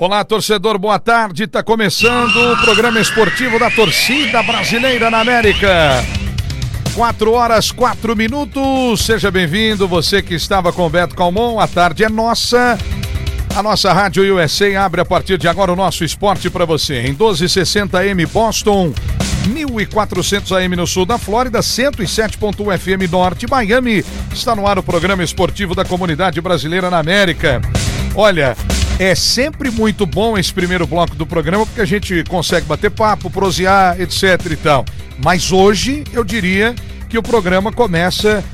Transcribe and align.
Olá, 0.00 0.24
torcedor, 0.24 0.78
boa 0.78 0.98
tarde. 0.98 1.42
Está 1.42 1.62
começando 1.62 2.34
o 2.34 2.56
programa 2.62 2.98
esportivo 2.98 3.58
da 3.58 3.70
torcida 3.70 4.42
brasileira 4.42 5.10
na 5.10 5.20
América. 5.20 6.02
Quatro 6.94 7.32
horas, 7.32 7.70
quatro 7.70 8.16
minutos. 8.16 9.04
Seja 9.04 9.30
bem-vindo, 9.30 9.86
você 9.86 10.22
que 10.22 10.32
estava 10.32 10.72
com 10.72 10.86
o 10.86 10.88
Beto 10.88 11.14
Calmon. 11.14 11.60
A 11.60 11.68
tarde 11.68 12.02
é 12.02 12.08
nossa. 12.08 12.78
A 13.54 13.62
nossa 13.62 13.92
Rádio 13.92 14.34
USA 14.34 14.80
abre 14.80 15.02
a 15.02 15.04
partir 15.04 15.36
de 15.36 15.46
agora 15.46 15.70
o 15.70 15.76
nosso 15.76 16.02
esporte 16.02 16.48
para 16.48 16.64
você. 16.64 17.02
Em 17.02 17.14
1260M 17.14 18.26
Boston, 18.28 18.94
1400 19.48 20.50
AM 20.52 20.76
no 20.76 20.86
sul 20.86 21.04
da 21.04 21.18
Flórida, 21.18 21.60
107.1 21.60 22.78
FM 22.78 23.12
Norte, 23.12 23.46
Miami. 23.46 24.02
Está 24.32 24.56
no 24.56 24.66
ar 24.66 24.78
o 24.78 24.82
programa 24.82 25.22
esportivo 25.22 25.74
da 25.74 25.84
comunidade 25.84 26.40
brasileira 26.40 26.88
na 26.88 26.98
América. 26.98 27.60
Olha, 28.14 28.56
é 29.00 29.14
sempre 29.14 29.70
muito 29.70 30.04
bom 30.04 30.36
esse 30.36 30.52
primeiro 30.52 30.86
bloco 30.86 31.16
do 31.16 31.24
programa 31.24 31.64
porque 31.64 31.80
a 31.80 31.86
gente 31.86 32.22
consegue 32.24 32.66
bater 32.66 32.90
papo, 32.90 33.30
prosear, 33.30 33.98
etc 33.98 34.38
e 34.50 34.56
tal. 34.56 34.84
Mas 35.24 35.50
hoje 35.50 36.04
eu 36.12 36.22
diria 36.22 36.74
que 37.08 37.16
o 37.16 37.22
programa 37.22 37.72
começa 37.72 38.44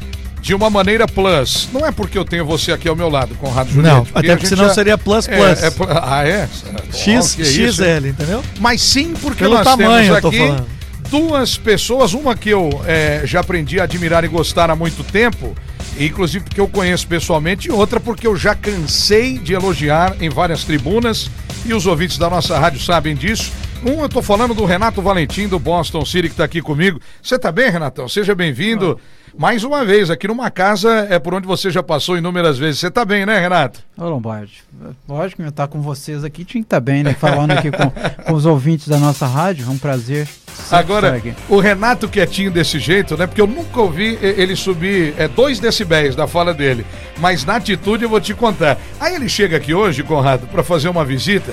de 0.40 0.54
uma 0.54 0.70
maneira 0.70 1.09
plus. 1.09 1.68
Não 1.73 1.84
é 1.84 1.90
porque 1.90 2.16
eu 2.16 2.24
tenho 2.24 2.46
você 2.46 2.70
aqui 2.70 2.88
ao 2.88 2.95
meu 2.95 3.09
lado, 3.09 3.34
Conrado 3.34 3.73
Juliette. 3.73 3.96
Não, 3.96 4.06
até 4.14 4.37
porque 4.37 4.46
senão 4.46 4.68
já... 4.68 4.74
seria 4.74 4.96
plus 4.96 5.27
plus. 5.27 5.62
É, 5.62 5.66
é, 5.66 5.73
ah, 6.01 6.24
é? 6.24 6.48
X, 6.92 7.37
oh, 7.40 7.45
XL, 7.45 8.06
entendeu? 8.06 8.40
Mas 8.60 8.80
sim 8.80 9.15
porque 9.20 9.42
Pelo 9.42 9.56
nós 9.56 9.65
tamanho, 9.65 10.15
temos 10.15 10.24
aqui 10.24 10.62
duas 11.10 11.59
pessoas, 11.59 12.15
uma 12.15 12.37
que 12.37 12.51
eu 12.51 12.70
é, 12.87 13.23
já 13.24 13.40
aprendi 13.40 13.80
a 13.80 13.82
admirar 13.82 14.23
e 14.23 14.28
gostar 14.28 14.70
há 14.70 14.76
muito 14.76 15.02
tempo, 15.02 15.56
inclusive 16.05 16.45
porque 16.45 16.60
eu 16.60 16.68
conheço 16.68 17.06
pessoalmente, 17.06 17.68
e 17.68 17.73
outra 17.73 17.98
porque 17.98 18.27
eu 18.27 18.37
já 18.37 18.54
cansei 18.54 19.38
de 19.38 19.54
elogiar 19.54 20.16
em 20.20 20.28
várias 20.28 20.64
tribunas, 20.64 21.30
e 21.64 21.73
os 21.73 21.87
ouvintes 21.87 22.18
da 22.18 22.28
nossa 22.28 22.59
rádio 22.59 22.80
sabem 22.80 23.14
disso. 23.14 23.52
Um, 23.84 24.02
eu 24.02 24.09
tô 24.09 24.23
falando 24.23 24.54
do 24.54 24.64
Renato 24.64 25.02
Valentim, 25.02 25.48
do 25.48 25.59
Boston 25.59 26.04
City, 26.04 26.29
que 26.29 26.35
está 26.35 26.45
aqui 26.45 26.60
comigo. 26.60 27.01
Você 27.23 27.38
tá 27.38 27.52
bem, 27.52 27.70
Renatão? 27.70 28.09
Seja 28.09 28.35
bem-vindo. 28.35 28.98
Mais 29.38 29.65
uma 29.65 29.84
vez, 29.84 30.09
aqui 30.09 30.26
numa 30.26 30.51
casa 30.51 31.06
é 31.10 31.18
por 31.18 31.34
onde 31.34 31.46
você 31.46 31.70
já 31.70 31.82
passou 31.82 32.16
inúmeras 32.16 32.56
vezes. 32.56 32.80
Você 32.80 32.90
tá 32.90 33.04
bem, 33.04 33.26
né, 33.26 33.38
Renato? 33.38 33.80
Ô, 33.96 34.09
Lombardi, 34.09 34.62
lógico 35.06 35.42
que 35.42 35.46
eu 35.46 35.51
estar 35.51 35.68
com 35.68 35.82
vocês 35.82 36.24
aqui 36.24 36.42
tinha 36.42 36.62
que 36.62 36.66
estar 36.66 36.79
tá 36.79 36.80
bem, 36.80 37.02
né? 37.02 37.12
Falando 37.12 37.51
aqui 37.51 37.70
com, 37.70 37.90
com 38.24 38.32
os 38.32 38.46
ouvintes 38.46 38.88
da 38.88 38.98
nossa 38.98 39.26
rádio, 39.26 39.66
é 39.66 39.70
um 39.70 39.76
prazer. 39.76 40.26
Agora, 40.70 41.20
o 41.51 41.60
Renato 41.60 42.09
quietinho 42.09 42.51
desse 42.51 42.79
jeito, 42.79 43.14
né? 43.14 43.26
Porque 43.26 43.40
eu 43.40 43.46
nunca 43.46 43.79
ouvi 43.79 44.18
ele 44.23 44.57
subir 44.57 45.12
é, 45.18 45.29
dois 45.29 45.60
decibéis 45.60 46.16
da 46.16 46.26
fala 46.26 46.54
dele. 46.54 46.87
Mas 47.18 47.45
na 47.45 47.57
atitude 47.57 48.04
eu 48.04 48.09
vou 48.09 48.20
te 48.20 48.32
contar. 48.32 48.79
Aí 48.98 49.14
ele 49.14 49.29
chega 49.29 49.59
aqui 49.59 49.74
hoje, 49.74 50.02
Conrado, 50.02 50.46
para 50.46 50.62
fazer 50.62 50.88
uma 50.88 51.04
visita. 51.04 51.52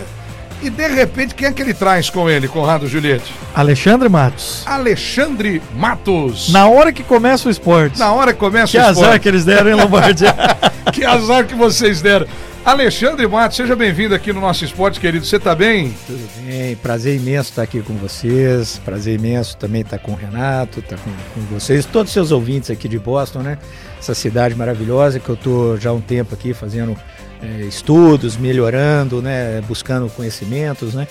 E 0.64 0.70
de 0.70 0.88
repente, 0.88 1.36
quem 1.36 1.50
é 1.50 1.52
que 1.52 1.62
ele 1.62 1.74
traz 1.74 2.10
com 2.10 2.30
ele, 2.30 2.48
Conrado 2.48 2.88
Juliette? 2.88 3.34
Alexandre 3.54 4.08
Matos. 4.08 4.64
Alexandre 4.66 5.62
Matos. 5.76 6.54
Na 6.54 6.70
hora 6.70 6.94
que 6.94 7.04
começa 7.04 7.50
o 7.50 7.52
esporte. 7.52 8.00
Na 8.00 8.14
hora 8.14 8.32
que 8.32 8.40
começa 8.40 8.72
que 8.72 8.78
o 8.78 8.80
esporte. 8.80 8.98
Que 8.98 9.04
azar 9.04 9.20
que 9.20 9.28
eles 9.28 9.44
deram, 9.44 9.72
hein, 9.72 9.76
Lombardi? 9.76 10.24
que 10.94 11.04
azar 11.04 11.46
que 11.46 11.54
vocês 11.54 12.02
deram. 12.02 12.26
Alexandre 12.64 13.28
Matos, 13.28 13.58
seja 13.58 13.76
bem-vindo 13.76 14.16
aqui 14.16 14.32
no 14.32 14.40
nosso 14.40 14.64
esporte, 14.64 15.02
querido. 15.02 15.26
Você 15.26 15.36
está 15.36 15.54
bem? 15.54 15.94
Tudo 16.08 16.30
bem, 16.46 16.78
prazer 16.78 17.18
imenso 17.18 17.50
estar 17.50 17.64
aqui 17.64 17.82
com 17.82 17.96
vocês. 17.96 18.80
Prazer 18.86 19.20
imenso 19.20 19.58
também 19.58 19.82
estar 19.82 19.98
com 19.98 20.14
o 20.14 20.16
Renato, 20.16 20.80
estar 20.80 20.96
com, 20.96 21.12
com 21.34 21.42
vocês, 21.54 21.86
todos 21.86 22.10
os 22.10 22.14
seus 22.14 22.32
ouvintes 22.32 22.72
aqui 22.72 22.88
de 22.88 22.98
Boston, 22.98 23.40
né? 23.40 23.58
Essa 24.00 24.16
cidade 24.16 24.56
maravilhosa 24.56 25.20
que 25.20 25.28
eu 25.28 25.36
estou 25.36 25.78
já 25.78 25.90
há 25.90 25.94
um 25.94 26.00
tempo 26.00 26.34
aqui 26.34 26.54
fazendo 26.54 26.96
é, 27.44 27.66
estudos, 27.66 28.38
melhorando, 28.38 29.22
né, 29.22 29.62
buscando 29.68 30.10
conhecimentos, 30.10 30.94
né, 30.94 31.08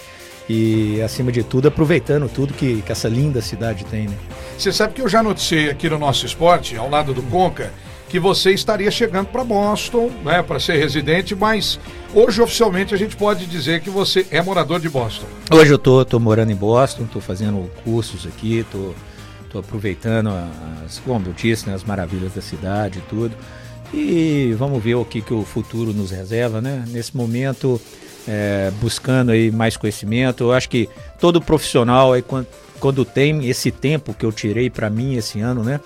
e 0.48 1.00
acima 1.02 1.30
de 1.30 1.42
tudo 1.42 1.68
aproveitando 1.68 2.28
tudo 2.28 2.54
que, 2.54 2.82
que 2.82 2.90
essa 2.90 3.08
linda 3.08 3.40
cidade 3.40 3.84
tem. 3.84 4.08
Né. 4.08 4.16
Você 4.56 4.72
sabe 4.72 4.94
que 4.94 5.02
eu 5.02 5.08
já 5.08 5.22
noticiei 5.22 5.70
aqui 5.70 5.88
no 5.88 5.98
nosso 5.98 6.24
esporte, 6.24 6.76
ao 6.76 6.88
lado 6.88 7.12
do 7.12 7.22
Conca, 7.22 7.72
que 8.08 8.18
você 8.18 8.50
estaria 8.52 8.90
chegando 8.90 9.26
para 9.28 9.42
Boston, 9.42 10.10
né, 10.24 10.42
para 10.42 10.60
ser 10.60 10.76
residente, 10.76 11.34
mas 11.34 11.78
hoje 12.14 12.42
oficialmente 12.42 12.94
a 12.94 12.98
gente 12.98 13.16
pode 13.16 13.46
dizer 13.46 13.80
que 13.80 13.88
você 13.88 14.26
é 14.30 14.42
morador 14.42 14.80
de 14.80 14.88
Boston. 14.88 15.26
Hoje 15.50 15.72
eu 15.72 15.78
tô, 15.78 16.04
tô 16.04 16.18
morando 16.20 16.52
em 16.52 16.56
Boston, 16.56 17.04
tô 17.04 17.20
fazendo 17.20 17.70
cursos 17.84 18.26
aqui, 18.26 18.66
tô, 18.70 18.92
tô 19.50 19.58
aproveitando 19.58 20.28
as, 20.84 20.98
como 20.98 21.28
eu 21.28 21.32
disse, 21.32 21.66
né, 21.66 21.74
as 21.74 21.84
maravilhas 21.84 22.34
da 22.34 22.42
cidade 22.42 22.98
e 22.98 23.02
tudo. 23.08 23.34
E 23.92 24.54
vamos 24.58 24.82
ver 24.82 24.94
o 24.94 25.04
que, 25.04 25.20
que 25.20 25.34
o 25.34 25.44
futuro 25.44 25.92
nos 25.92 26.10
reserva, 26.10 26.60
né? 26.60 26.84
Nesse 26.88 27.16
momento, 27.16 27.80
é, 28.26 28.72
buscando 28.80 29.30
aí 29.30 29.50
mais 29.50 29.76
conhecimento. 29.76 30.44
Eu 30.44 30.52
acho 30.52 30.68
que 30.68 30.88
todo 31.20 31.40
profissional 31.40 32.12
aí 32.12 32.22
quando, 32.22 32.46
quando 32.80 33.04
tem 33.04 33.48
esse 33.48 33.70
tempo 33.70 34.14
que 34.14 34.24
eu 34.24 34.32
tirei 34.32 34.70
para 34.70 34.88
mim 34.88 35.14
esse 35.14 35.40
ano, 35.40 35.62
né? 35.62 35.80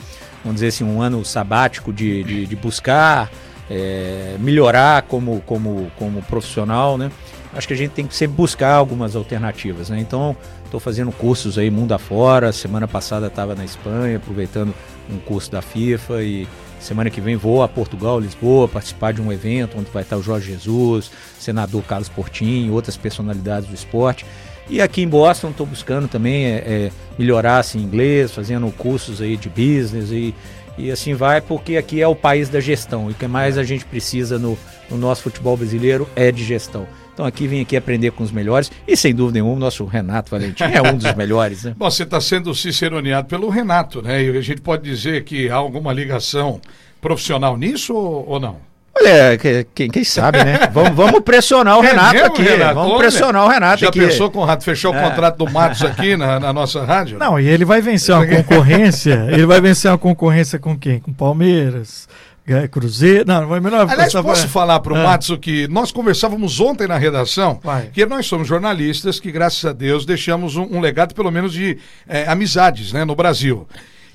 Vamos 0.44 0.56
dizer 0.56 0.68
assim, 0.68 0.84
um 0.84 1.02
ano 1.02 1.24
sabático 1.24 1.92
de, 1.92 2.22
de, 2.22 2.46
de 2.46 2.56
buscar 2.56 3.30
é, 3.68 4.36
melhorar 4.38 5.02
como, 5.02 5.40
como, 5.44 5.90
como 5.98 6.22
profissional, 6.22 6.96
né? 6.96 7.10
Acho 7.52 7.66
que 7.66 7.74
a 7.74 7.76
gente 7.76 7.92
tem 7.92 8.06
que 8.06 8.14
sempre 8.14 8.36
buscar 8.36 8.74
algumas 8.74 9.16
alternativas, 9.16 9.88
né? 9.88 9.98
Então, 9.98 10.36
estou 10.64 10.78
fazendo 10.78 11.10
cursos 11.10 11.58
aí 11.58 11.70
mundo 11.70 11.92
afora. 11.92 12.52
Semana 12.52 12.86
passada 12.86 13.28
estava 13.28 13.54
na 13.54 13.64
Espanha, 13.64 14.18
aproveitando 14.18 14.74
um 15.10 15.18
curso 15.18 15.50
da 15.50 15.62
FIFA 15.62 16.22
e 16.22 16.46
Semana 16.86 17.10
que 17.10 17.20
vem 17.20 17.34
vou 17.34 17.64
a 17.64 17.68
Portugal, 17.68 18.20
Lisboa, 18.20 18.68
participar 18.68 19.12
de 19.12 19.20
um 19.20 19.32
evento 19.32 19.76
onde 19.76 19.90
vai 19.90 20.04
estar 20.04 20.16
o 20.16 20.22
Jorge 20.22 20.52
Jesus, 20.52 21.10
senador 21.36 21.82
Carlos 21.82 22.08
Portinho, 22.08 22.72
outras 22.72 22.96
personalidades 22.96 23.68
do 23.68 23.74
esporte. 23.74 24.24
E 24.70 24.80
aqui 24.80 25.02
em 25.02 25.08
Boston 25.08 25.50
estou 25.50 25.66
buscando 25.66 26.06
também 26.06 26.46
é, 26.46 26.50
é, 26.58 26.92
melhorar 27.18 27.58
assim, 27.58 27.80
inglês, 27.80 28.30
fazendo 28.30 28.70
cursos 28.70 29.20
aí 29.20 29.36
de 29.36 29.48
business 29.48 30.12
e, 30.12 30.32
e 30.78 30.88
assim 30.88 31.12
vai, 31.12 31.40
porque 31.40 31.76
aqui 31.76 32.00
é 32.00 32.06
o 32.06 32.14
país 32.14 32.48
da 32.48 32.60
gestão. 32.60 33.08
E 33.08 33.12
o 33.12 33.14
que 33.14 33.26
mais 33.26 33.58
a 33.58 33.64
gente 33.64 33.84
precisa 33.84 34.38
no, 34.38 34.56
no 34.88 34.96
nosso 34.96 35.22
futebol 35.22 35.56
brasileiro 35.56 36.08
é 36.14 36.30
de 36.30 36.44
gestão. 36.44 36.86
Então 37.16 37.24
aqui 37.24 37.48
vim 37.48 37.62
aqui 37.62 37.74
aprender 37.78 38.10
com 38.10 38.22
os 38.22 38.30
melhores 38.30 38.70
e 38.86 38.94
sem 38.94 39.14
dúvida 39.14 39.38
nenhuma 39.38 39.56
o 39.56 39.58
nosso 39.58 39.86
Renato 39.86 40.30
Valentim 40.30 40.64
é 40.64 40.82
um 40.82 40.98
dos 40.98 41.12
melhores. 41.16 41.64
Né? 41.64 41.74
Bom, 41.74 41.90
você 41.90 42.02
está 42.02 42.20
sendo 42.20 42.54
ciceroneado 42.54 43.26
pelo 43.26 43.48
Renato, 43.48 44.02
né? 44.02 44.22
E 44.22 44.36
a 44.36 44.40
gente 44.42 44.60
pode 44.60 44.82
dizer 44.82 45.24
que 45.24 45.48
há 45.48 45.54
alguma 45.54 45.94
ligação 45.94 46.60
profissional 47.00 47.56
nisso 47.56 47.94
ou, 47.94 48.38
não? 48.38 48.58
Olha, 48.94 49.38
quem, 49.74 49.88
quem, 49.88 50.04
sabe, 50.04 50.44
né? 50.44 50.58
Vamos, 50.70 50.94
vamos 50.94 51.20
pressionar 51.20 51.78
o 51.78 51.84
é 51.84 51.88
Renato 51.88 52.12
mesmo, 52.14 52.26
aqui. 52.28 52.42
Renato? 52.42 52.74
Vamos 52.74 52.90
Olha, 52.90 52.98
pressionar 52.98 53.44
o 53.44 53.48
Renato 53.48 53.80
já 53.80 53.88
aqui. 53.88 54.00
Já 54.00 54.08
pensou 54.08 54.30
com 54.30 54.38
o 54.40 54.42
Renato 54.42 54.64
fechar 54.64 54.90
o 54.90 54.94
é. 54.94 55.02
contrato 55.02 55.36
do 55.38 55.50
Matos 55.50 55.82
aqui 55.84 56.18
na, 56.18 56.38
na, 56.38 56.52
nossa 56.52 56.84
rádio? 56.84 57.18
Não, 57.18 57.40
e 57.40 57.48
ele 57.48 57.64
vai 57.64 57.80
vencer 57.80 58.14
uma 58.14 58.26
concorrência. 58.26 59.26
ele 59.32 59.46
vai 59.46 59.60
vencer 59.60 59.90
uma 59.90 59.98
concorrência 59.98 60.58
com 60.58 60.78
quem? 60.78 60.98
Com 60.98 61.14
Palmeiras, 61.14 62.06
é, 62.46 62.68
Cruzeiro. 62.68 63.24
Não, 63.26 63.46
vai 63.48 63.58
melhor. 63.58 63.90
Aliás, 63.90 64.12
posso 64.12 64.48
falar 64.48 64.78
para 64.80 64.92
o 64.92 64.96
é. 64.96 65.02
Matos 65.02 65.30
o 65.30 65.38
que 65.38 65.66
nós 65.68 65.90
conversávamos 65.90 66.60
ontem 66.60 66.86
na 66.86 66.96
redação, 66.96 67.60
vai. 67.62 67.88
que 67.92 68.06
nós 68.06 68.26
somos 68.26 68.46
jornalistas 68.46 69.18
que, 69.18 69.32
graças 69.32 69.64
a 69.64 69.72
Deus, 69.72 70.06
deixamos 70.06 70.56
um, 70.56 70.62
um 70.76 70.80
legado, 70.80 71.14
pelo 71.14 71.30
menos, 71.30 71.52
de 71.52 71.78
é, 72.06 72.28
amizades 72.28 72.92
né, 72.92 73.04
no 73.04 73.16
Brasil 73.16 73.66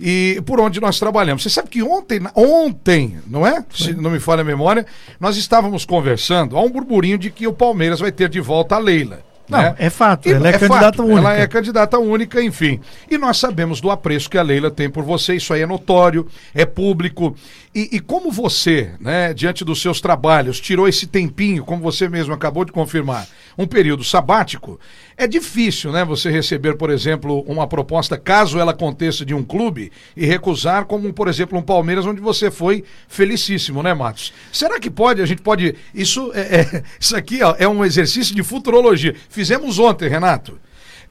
e 0.01 0.41
por 0.45 0.59
onde 0.59 0.79
nós 0.81 0.97
trabalhamos. 0.97 1.43
Você 1.43 1.49
sabe 1.49 1.69
que 1.69 1.83
ontem, 1.83 2.19
ontem, 2.35 3.19
não 3.27 3.45
é? 3.45 3.63
Se 3.71 3.93
não 3.93 4.09
me 4.09 4.19
falha 4.19 4.41
a 4.41 4.45
memória, 4.45 4.85
nós 5.19 5.37
estávamos 5.37 5.85
conversando, 5.85 6.57
há 6.57 6.61
um 6.61 6.69
burburinho 6.69 7.17
de 7.17 7.29
que 7.29 7.45
o 7.45 7.53
Palmeiras 7.53 7.99
vai 7.99 8.11
ter 8.11 8.27
de 8.27 8.39
volta 8.39 8.75
a 8.75 8.79
Leila. 8.79 9.19
Não, 9.51 9.61
né? 9.61 9.75
é 9.77 9.89
fato, 9.89 10.29
ela 10.29 10.47
é, 10.47 10.51
é 10.51 10.57
candidata 10.57 10.97
fato, 10.97 11.03
única. 11.03 11.19
Ela 11.19 11.37
é 11.37 11.47
candidata 11.47 11.99
única, 11.99 12.41
enfim. 12.41 12.79
E 13.09 13.17
nós 13.17 13.37
sabemos 13.37 13.81
do 13.81 13.91
apreço 13.91 14.29
que 14.29 14.37
a 14.37 14.41
Leila 14.41 14.71
tem 14.71 14.89
por 14.89 15.03
você, 15.03 15.35
isso 15.35 15.53
aí 15.53 15.61
é 15.61 15.65
notório, 15.65 16.25
é 16.55 16.65
público. 16.65 17.35
E, 17.73 17.89
e, 17.93 17.99
como 18.01 18.29
você, 18.29 18.91
né, 18.99 19.33
diante 19.33 19.63
dos 19.63 19.81
seus 19.81 20.01
trabalhos, 20.01 20.59
tirou 20.59 20.89
esse 20.89 21.07
tempinho, 21.07 21.63
como 21.63 21.81
você 21.81 22.09
mesmo 22.09 22.33
acabou 22.33 22.65
de 22.65 22.71
confirmar, 22.73 23.25
um 23.57 23.65
período 23.65 24.03
sabático, 24.03 24.77
é 25.15 25.25
difícil, 25.25 25.89
né, 25.89 26.03
você 26.03 26.29
receber, 26.29 26.75
por 26.75 26.89
exemplo, 26.89 27.41
uma 27.47 27.65
proposta, 27.65 28.17
caso 28.17 28.59
ela 28.59 28.71
aconteça 28.71 29.23
de 29.23 29.33
um 29.33 29.41
clube, 29.41 29.89
e 30.17 30.25
recusar, 30.25 30.83
como, 30.83 31.13
por 31.13 31.29
exemplo, 31.29 31.57
um 31.57 31.61
Palmeiras, 31.61 32.05
onde 32.05 32.19
você 32.19 32.51
foi 32.51 32.83
felicíssimo, 33.07 33.81
né, 33.81 33.93
Matos? 33.93 34.33
Será 34.51 34.77
que 34.77 34.89
pode, 34.89 35.21
a 35.21 35.25
gente 35.25 35.41
pode. 35.41 35.73
Isso, 35.95 36.29
é, 36.33 36.61
é 36.61 36.83
isso 36.99 37.15
aqui 37.15 37.41
ó, 37.41 37.55
é 37.57 37.69
um 37.69 37.85
exercício 37.85 38.35
de 38.35 38.43
futurologia. 38.43 39.15
Fizemos 39.29 39.79
ontem, 39.79 40.09
Renato 40.09 40.59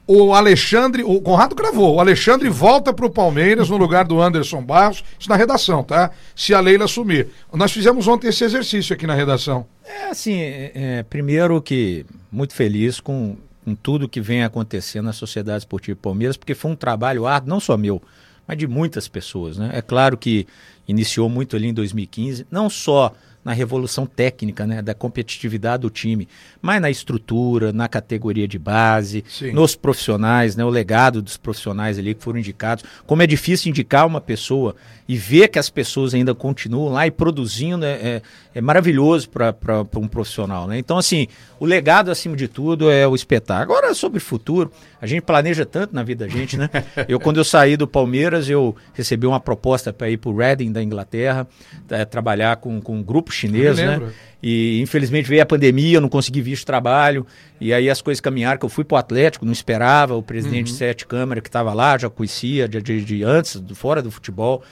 o 0.07 0.33
Alexandre, 0.33 1.03
o 1.03 1.21
Conrado 1.21 1.55
gravou, 1.55 1.95
o 1.95 1.99
Alexandre 1.99 2.49
volta 2.49 2.91
para 2.93 3.05
o 3.05 3.09
Palmeiras 3.09 3.69
no 3.69 3.77
lugar 3.77 4.05
do 4.05 4.21
Anderson 4.21 4.61
Barros, 4.61 5.03
isso 5.19 5.29
na 5.29 5.35
redação, 5.35 5.83
tá? 5.83 6.11
Se 6.35 6.53
a 6.53 6.59
Leila 6.59 6.85
assumir. 6.85 7.27
Nós 7.53 7.71
fizemos 7.71 8.07
ontem 8.07 8.27
esse 8.27 8.43
exercício 8.43 8.93
aqui 8.93 9.05
na 9.07 9.13
redação. 9.13 9.65
É 9.85 10.09
assim, 10.09 10.39
é, 10.39 10.71
é, 10.73 11.03
primeiro 11.03 11.61
que 11.61 12.05
muito 12.31 12.53
feliz 12.53 12.99
com, 12.99 13.37
com 13.63 13.75
tudo 13.75 14.09
que 14.09 14.19
vem 14.19 14.43
acontecendo 14.43 15.05
na 15.05 15.13
Sociedade 15.13 15.59
Esportiva 15.59 15.97
Palmeiras, 16.01 16.35
porque 16.35 16.55
foi 16.55 16.71
um 16.71 16.75
trabalho 16.75 17.25
árduo, 17.25 17.49
não 17.49 17.59
só 17.59 17.77
meu, 17.77 18.01
mas 18.47 18.57
de 18.57 18.67
muitas 18.67 19.07
pessoas, 19.07 19.57
né? 19.57 19.71
É 19.73 19.81
claro 19.81 20.17
que 20.17 20.47
iniciou 20.87 21.29
muito 21.29 21.55
ali 21.55 21.67
em 21.67 21.73
2015, 21.73 22.47
não 22.49 22.69
só 22.69 23.13
na 23.43 23.53
revolução 23.53 24.05
técnica, 24.05 24.65
né, 24.67 24.81
da 24.81 24.93
competitividade 24.93 25.81
do 25.81 25.89
time, 25.89 26.27
mas 26.61 26.81
na 26.81 26.89
estrutura, 26.89 27.73
na 27.73 27.87
categoria 27.87 28.47
de 28.47 28.59
base, 28.59 29.23
Sim. 29.27 29.51
nos 29.51 29.75
profissionais, 29.75 30.55
né, 30.55 30.63
o 30.63 30.69
legado 30.69 31.21
dos 31.21 31.37
profissionais 31.37 31.97
ali 31.97 32.13
que 32.13 32.23
foram 32.23 32.39
indicados. 32.39 32.83
Como 33.05 33.21
é 33.21 33.27
difícil 33.27 33.69
indicar 33.69 34.05
uma 34.05 34.21
pessoa 34.21 34.75
e 35.07 35.17
ver 35.17 35.49
que 35.49 35.59
as 35.59 35.69
pessoas 35.69 36.13
ainda 36.13 36.33
continuam 36.33 36.93
lá 36.93 37.05
e 37.05 37.11
produzindo 37.11 37.83
é, 37.83 37.91
é, 37.91 38.21
é 38.55 38.61
maravilhoso 38.61 39.29
para 39.29 39.85
um 39.97 40.07
profissional. 40.07 40.67
Né? 40.67 40.77
Então, 40.77 40.97
assim, 40.97 41.27
o 41.59 41.65
legado, 41.65 42.09
acima 42.09 42.35
de 42.35 42.47
tudo, 42.47 42.89
é 42.89 43.07
o 43.07 43.15
espetáculo. 43.15 43.77
Agora, 43.77 43.93
sobre 43.93 44.19
o 44.19 44.21
futuro, 44.21 44.71
a 45.01 45.07
gente 45.07 45.21
planeja 45.21 45.65
tanto 45.65 45.93
na 45.93 46.03
vida 46.03 46.25
da 46.25 46.31
gente, 46.31 46.55
né? 46.57 46.69
Eu, 47.07 47.19
quando 47.19 47.37
eu 47.37 47.43
saí 47.43 47.75
do 47.75 47.87
Palmeiras, 47.87 48.49
eu 48.49 48.75
recebi 48.93 49.25
uma 49.25 49.39
proposta 49.39 49.91
para 49.91 50.09
ir 50.09 50.17
para 50.17 50.29
o 50.29 50.37
Reading 50.37 50.71
da 50.71 50.81
Inglaterra, 50.81 51.47
é, 51.89 52.05
trabalhar 52.05 52.57
com, 52.57 52.79
com 52.79 52.97
um 52.97 53.03
grupo 53.03 53.30
chinês, 53.31 53.77
né? 53.77 54.01
E 54.43 54.81
infelizmente 54.81 55.29
veio 55.29 55.43
a 55.43 55.45
pandemia, 55.45 55.97
eu 55.97 56.01
não 56.01 56.09
consegui 56.09 56.41
visto 56.41 56.65
trabalho. 56.65 57.25
E 57.59 57.71
aí 57.73 57.89
as 57.89 58.01
coisas 58.01 58.19
caminharam, 58.19 58.57
que 58.57 58.65
eu 58.65 58.69
fui 58.69 58.83
para 58.83 58.95
o 58.95 58.97
Atlético, 58.97 59.45
não 59.45 59.51
esperava. 59.51 60.15
O 60.15 60.23
presidente 60.23 60.71
uhum. 60.71 60.77
Sete 60.77 61.05
Câmara, 61.05 61.41
que 61.41 61.47
estava 61.47 61.73
lá, 61.73 61.97
já 61.97 62.09
conhecia 62.09 62.67
de, 62.67 62.81
de, 62.81 63.03
de 63.03 63.23
antes, 63.23 63.57
do, 63.57 63.75
fora 63.75 64.01
do 64.01 64.09
futebol. 64.09 64.63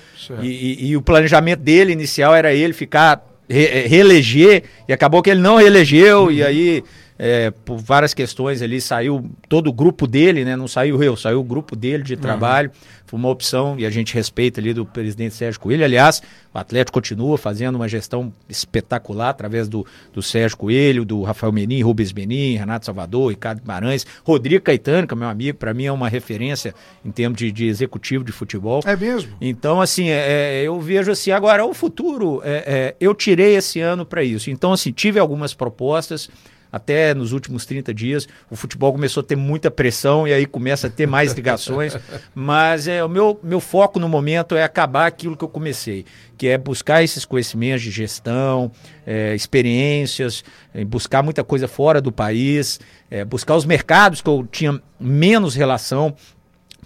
E, 0.41 0.47
e, 0.47 0.89
e, 0.89 0.97
o 0.97 1.01
planejamento 1.01 1.59
dele 1.59 1.93
inicial 1.93 2.33
era 2.33 2.51
ele 2.51 2.73
ficar, 2.73 3.23
re, 3.47 3.87
reeleger, 3.87 4.63
e 4.87 4.93
acabou 4.93 5.21
que 5.21 5.29
ele 5.29 5.41
não 5.41 5.57
reelegeu, 5.57 6.23
uhum. 6.23 6.31
e 6.31 6.43
aí 6.43 6.83
é, 7.21 7.51
por 7.51 7.77
várias 7.77 8.13
questões 8.13 8.61
ali, 8.61 8.79
saiu 8.79 9.29
todo 9.49 9.67
o 9.67 9.73
grupo 9.73 10.07
dele, 10.07 10.45
né? 10.45 10.55
Não 10.55 10.69
saiu 10.69 11.03
eu, 11.03 11.17
saiu 11.17 11.41
o 11.41 11.43
grupo 11.43 11.75
dele 11.75 12.01
de 12.01 12.13
uhum. 12.13 12.21
trabalho. 12.21 12.69
Uhum. 12.69 12.99
Foi 13.05 13.19
uma 13.19 13.27
opção 13.27 13.75
e 13.77 13.85
a 13.85 13.89
gente 13.89 14.13
respeita 14.13 14.61
ali 14.61 14.71
do 14.71 14.85
presidente 14.85 15.33
Sérgio 15.33 15.59
Coelho. 15.59 15.83
Aliás, 15.83 16.21
o 16.53 16.57
Atlético 16.57 16.93
continua 16.93 17.37
fazendo 17.37 17.75
uma 17.75 17.89
gestão 17.89 18.31
espetacular 18.47 19.29
através 19.29 19.67
do, 19.67 19.85
do 20.13 20.21
Sérgio 20.21 20.55
Coelho, 20.55 21.03
do 21.03 21.23
Rafael 21.23 21.51
Menin, 21.51 21.81
Rubens 21.81 22.13
Menin, 22.13 22.55
Renato 22.55 22.85
Salvador, 22.85 23.31
Ricardo 23.31 23.61
Guimarães, 23.61 24.05
Rodrigo 24.23 24.63
Caetano, 24.63 25.05
que 25.05 25.13
é 25.13 25.17
meu 25.17 25.27
amigo, 25.27 25.57
para 25.57 25.73
mim 25.73 25.85
é 25.85 25.91
uma 25.91 26.07
referência 26.07 26.73
em 27.03 27.11
termos 27.11 27.37
de, 27.37 27.51
de, 27.51 27.65
executivo 27.65 28.23
de 28.23 28.31
futebol. 28.31 28.81
É 28.85 28.95
mesmo? 28.95 29.35
Então, 29.41 29.81
assim, 29.81 30.09
é, 30.09 30.61
é 30.61 30.63
eu 30.63 30.79
vejo 30.79 31.11
assim, 31.11 31.31
agora 31.31 31.65
o 31.65 31.73
futuro, 31.73 32.41
é, 32.45 32.63
é 32.65 32.95
eu 32.99 33.13
tirei 33.13 33.55
esse 33.55 33.81
ano 33.81 34.05
para 34.05 34.23
isso. 34.23 34.49
Então, 34.51 34.71
assim, 34.71 34.91
tive 34.91 35.19
algumas 35.19 35.53
propostas 35.53 36.29
até 36.71 37.13
nos 37.13 37.31
últimos 37.31 37.65
30 37.65 37.93
dias, 37.93 38.27
o 38.49 38.55
futebol 38.55 38.91
começou 38.91 39.21
a 39.21 39.23
ter 39.23 39.35
muita 39.35 39.71
pressão 39.71 40.27
e 40.27 40.33
aí 40.33 40.45
começa 40.45 40.87
a 40.87 40.89
ter 40.89 41.07
mais 41.07 41.33
ligações. 41.33 41.97
mas 42.33 42.87
é, 42.87 43.03
o 43.03 43.09
meu, 43.09 43.39
meu 43.43 43.59
foco 43.59 43.99
no 43.99 44.07
momento 44.07 44.55
é 44.55 44.63
acabar 44.63 45.07
aquilo 45.07 45.35
que 45.35 45.43
eu 45.43 45.49
comecei, 45.49 46.05
que 46.37 46.47
é 46.47 46.57
buscar 46.57 47.03
esses 47.03 47.25
conhecimentos 47.25 47.81
de 47.81 47.91
gestão, 47.91 48.71
é, 49.05 49.33
experiências, 49.33 50.43
é, 50.73 50.85
buscar 50.85 51.23
muita 51.23 51.43
coisa 51.43 51.67
fora 51.67 51.99
do 51.99 52.11
país, 52.11 52.79
é, 53.09 53.25
buscar 53.25 53.55
os 53.55 53.65
mercados 53.65 54.21
que 54.21 54.29
eu 54.29 54.47
tinha 54.49 54.79
menos 54.99 55.55
relação 55.55 56.15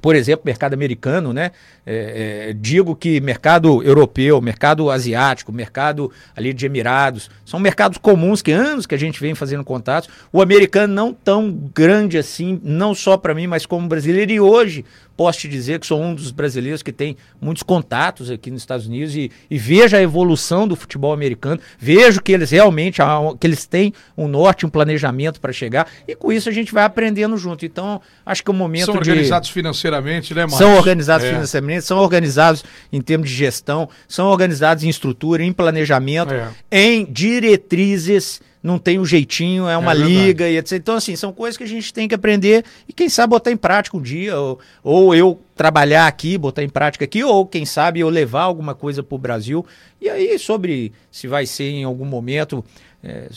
por 0.02 0.16
exemplo, 0.16 0.44
mercado 0.46 0.74
americano, 0.74 1.32
né? 1.32 1.52
É, 1.86 2.50
é, 2.50 2.54
digo 2.54 2.96
que 2.96 3.20
mercado 3.22 3.84
europeu, 3.84 4.42
mercado 4.42 4.90
asiático, 4.90 5.52
mercado 5.52 6.12
ali 6.36 6.54
de 6.54 6.66
Emirados, 6.66 7.30
são 7.46 7.60
mercados 7.60 7.98
comuns 7.98 8.42
que 8.42 8.52
anos 8.52 8.86
que 8.86 8.96
a 8.96 8.98
gente 8.98 9.20
vem 9.20 9.36
fazendo 9.36 9.64
contatos. 9.64 10.10
O 10.32 10.42
americano 10.42 10.94
não 10.94 11.14
tão 11.14 11.52
grande 11.74 12.18
assim, 12.18 12.60
não 12.64 12.94
só 12.94 13.18
para 13.18 13.34
mim, 13.34 13.48
mas 13.48 13.66
como 13.66 13.88
brasileiro. 13.88 14.32
E 14.32 14.40
hoje 14.40 14.86
posso 15.16 15.40
te 15.40 15.48
dizer 15.48 15.80
que 15.80 15.88
sou 15.88 16.02
um 16.02 16.14
dos 16.14 16.32
brasileiros 16.32 16.82
que 16.82 16.92
tem 16.92 17.16
muitos 17.40 17.64
contatos 17.64 18.30
aqui 18.30 18.50
nos 18.50 18.62
Estados 18.62 18.88
Unidos 18.88 19.16
e, 19.16 19.32
e 19.50 19.58
vejo 19.58 19.96
a 19.96 20.02
evolução 20.02 20.68
do 20.68 20.76
futebol 20.76 21.14
americano, 21.14 21.60
vejo 21.78 22.22
que 22.22 22.32
eles 22.32 22.52
realmente 22.52 23.02
que 23.40 23.48
eles 23.48 23.66
têm 23.66 23.94
um 24.18 24.28
norte, 24.28 24.66
um 24.66 24.70
planejamento 24.70 25.40
para 25.40 25.54
chegar 25.54 25.88
e 26.08 26.16
com 26.16 26.32
isso 26.32 26.50
a 26.50 26.52
gente 26.52 26.74
vai 26.74 26.84
aprendendo 26.84 27.38
junto. 27.38 27.66
Então 27.66 28.02
acho 28.26 28.44
que 28.44 28.52
o 28.52 28.54
momento 28.54 28.86
são 28.86 28.96
organizados 28.96 29.48
de... 29.48 29.54
financeiramente, 29.54 30.34
né, 30.34 30.42
Marcos? 30.42 30.58
São 30.58 30.76
organizados 30.76 31.26
é. 31.26 31.30
financeiramente 31.32 31.86
são 31.86 31.98
organizados 32.00 32.64
em 32.92 33.02
termos 33.02 33.30
de 33.30 33.36
gestão, 33.36 33.90
são 34.08 34.28
organizados 34.28 34.84
em 34.84 34.90
estrutura, 34.90 35.44
em 35.44 35.54
planejamento, 35.54 36.34
é. 36.34 36.50
em 36.72 37.06
diretrizes 37.06 38.42
não 38.64 38.80
tem 38.80 38.98
um 38.98 39.06
jeitinho, 39.06 39.68
é 39.68 39.78
uma 39.78 39.92
é 39.92 39.96
liga 39.96 40.50
e 40.50 40.58
etc. 40.58 40.78
Então, 40.78 40.96
assim, 40.96 41.18
são 41.18 41.34
coisas 41.34 41.58
que 41.58 41.66
a 41.66 41.68
gente 41.68 41.94
tem 41.94 42.08
que 42.08 42.16
aprender 42.16 42.64
e 42.88 42.94
quem 42.94 43.10
sabe 43.10 43.32
botar 43.32 43.52
em 43.52 43.58
prática 43.58 43.98
um 43.98 44.02
dia, 44.02 44.40
ou, 44.40 44.60
ou 44.82 45.14
eu 45.14 45.42
trabalhar 45.54 46.08
aqui, 46.08 46.38
botar 46.38 46.64
em 46.64 46.70
prática 46.70 47.04
aqui, 47.04 47.22
ou 47.22 47.46
quem 47.46 47.66
sabe 47.66 48.00
eu 48.00 48.08
levar 48.08 48.44
alguma 48.44 48.74
coisa 48.74 49.04
para 49.04 49.16
o 49.16 49.20
Brasil. 49.20 49.66
E 50.00 50.10
aí, 50.10 50.40
sobre 50.40 50.94
se 51.12 51.28
vai 51.28 51.46
ser 51.46 51.70
em 51.70 51.84
algum 51.84 52.06
momento, 52.06 52.64
é, 53.04 53.28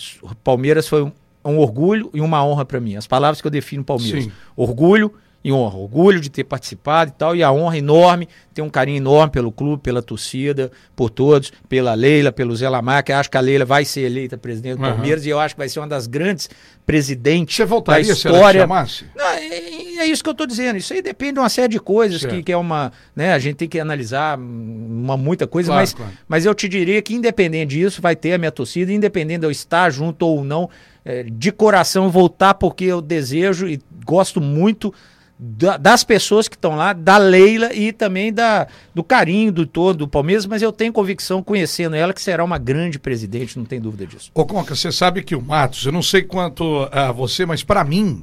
Palmeiras 0.44 0.86
foi 0.86 1.02
um, 1.02 1.12
um 1.44 1.58
orgulho 1.58 2.08
e 2.14 2.20
uma 2.20 2.44
honra 2.46 2.64
para 2.64 2.78
mim. 2.78 2.94
As 2.94 3.08
palavras 3.08 3.40
que 3.40 3.46
eu 3.48 3.50
defino 3.50 3.82
Palmeiras: 3.82 4.24
Sim. 4.24 4.32
orgulho 4.56 5.12
e 5.46 5.52
honra. 5.52 5.78
Orgulho 5.78 6.20
de 6.20 6.28
ter 6.28 6.42
participado 6.42 7.12
e 7.12 7.14
tal, 7.16 7.36
e 7.36 7.40
a 7.40 7.52
honra 7.52 7.78
enorme, 7.78 8.28
ter 8.52 8.62
um 8.62 8.68
carinho 8.68 8.96
enorme 8.96 9.30
pelo 9.30 9.52
clube, 9.52 9.80
pela 9.80 10.02
torcida, 10.02 10.72
por 10.96 11.08
todos, 11.08 11.52
pela 11.68 11.94
Leila, 11.94 12.32
pelo 12.32 12.56
Zé 12.56 12.68
Lamar, 12.68 13.04
que 13.04 13.12
acho 13.12 13.30
que 13.30 13.36
a 13.36 13.40
Leila 13.40 13.64
vai 13.64 13.84
ser 13.84 14.00
eleita 14.00 14.36
presidente 14.36 14.78
do 14.78 14.82
uhum. 14.82 14.90
Palmeiras 14.90 15.24
e 15.24 15.28
eu 15.28 15.38
acho 15.38 15.54
que 15.54 15.60
vai 15.60 15.68
ser 15.68 15.78
uma 15.78 15.86
das 15.86 16.08
grandes 16.08 16.50
presidentes 16.84 17.54
Você 17.54 17.64
voltaria 17.64 18.04
da 18.04 18.12
história. 18.12 18.66
Se 18.88 19.04
ela 19.04 19.14
Não, 19.14 19.24
é, 19.24 20.02
é, 20.02 20.06
isso 20.06 20.20
que 20.20 20.28
eu 20.28 20.32
estou 20.32 20.48
dizendo. 20.48 20.78
Isso 20.78 20.92
aí 20.92 21.00
depende 21.00 21.34
de 21.34 21.38
uma 21.38 21.48
série 21.48 21.68
de 21.68 21.78
coisas 21.78 22.24
que, 22.24 22.42
que, 22.42 22.50
é 22.50 22.56
uma, 22.56 22.90
né, 23.14 23.32
a 23.32 23.38
gente 23.38 23.54
tem 23.54 23.68
que 23.68 23.78
analisar 23.78 24.36
uma 24.36 25.16
muita 25.16 25.46
coisa, 25.46 25.68
claro, 25.68 25.80
mas, 25.80 25.94
claro. 25.94 26.12
mas 26.26 26.44
eu 26.44 26.54
te 26.56 26.68
diria 26.68 27.00
que 27.00 27.14
independente 27.14 27.76
disso, 27.76 28.02
vai 28.02 28.16
ter 28.16 28.32
a 28.32 28.38
minha 28.38 28.50
torcida, 28.50 28.92
independente 28.92 29.40
de 29.40 29.46
eu 29.46 29.50
estar 29.52 29.90
junto 29.90 30.26
ou 30.26 30.42
não, 30.42 30.68
é, 31.04 31.22
de 31.22 31.52
coração 31.52 32.10
voltar 32.10 32.54
porque 32.54 32.86
eu 32.86 33.00
desejo 33.00 33.68
e 33.68 33.80
gosto 34.04 34.40
muito 34.40 34.92
da, 35.38 35.76
das 35.76 36.02
pessoas 36.02 36.48
que 36.48 36.56
estão 36.56 36.76
lá, 36.76 36.92
da 36.92 37.18
Leila 37.18 37.72
e 37.74 37.92
também 37.92 38.32
da, 38.32 38.66
do 38.94 39.04
carinho 39.04 39.52
do 39.52 39.66
todo 39.66 39.98
do 39.98 40.08
Palmeiras, 40.08 40.46
mas 40.46 40.62
eu 40.62 40.72
tenho 40.72 40.92
convicção, 40.92 41.42
conhecendo 41.42 41.94
ela, 41.94 42.12
que 42.12 42.22
será 42.22 42.42
uma 42.42 42.58
grande 42.58 42.98
presidente, 42.98 43.58
não 43.58 43.64
tem 43.64 43.80
dúvida 43.80 44.06
disso. 44.06 44.30
Ô 44.34 44.44
Conca, 44.44 44.74
você 44.74 44.90
sabe 44.90 45.22
que 45.22 45.34
o 45.34 45.42
Matos, 45.42 45.84
eu 45.84 45.92
não 45.92 46.02
sei 46.02 46.22
quanto 46.22 46.88
a 46.90 47.12
você, 47.12 47.44
mas 47.44 47.62
para 47.62 47.84
mim, 47.84 48.22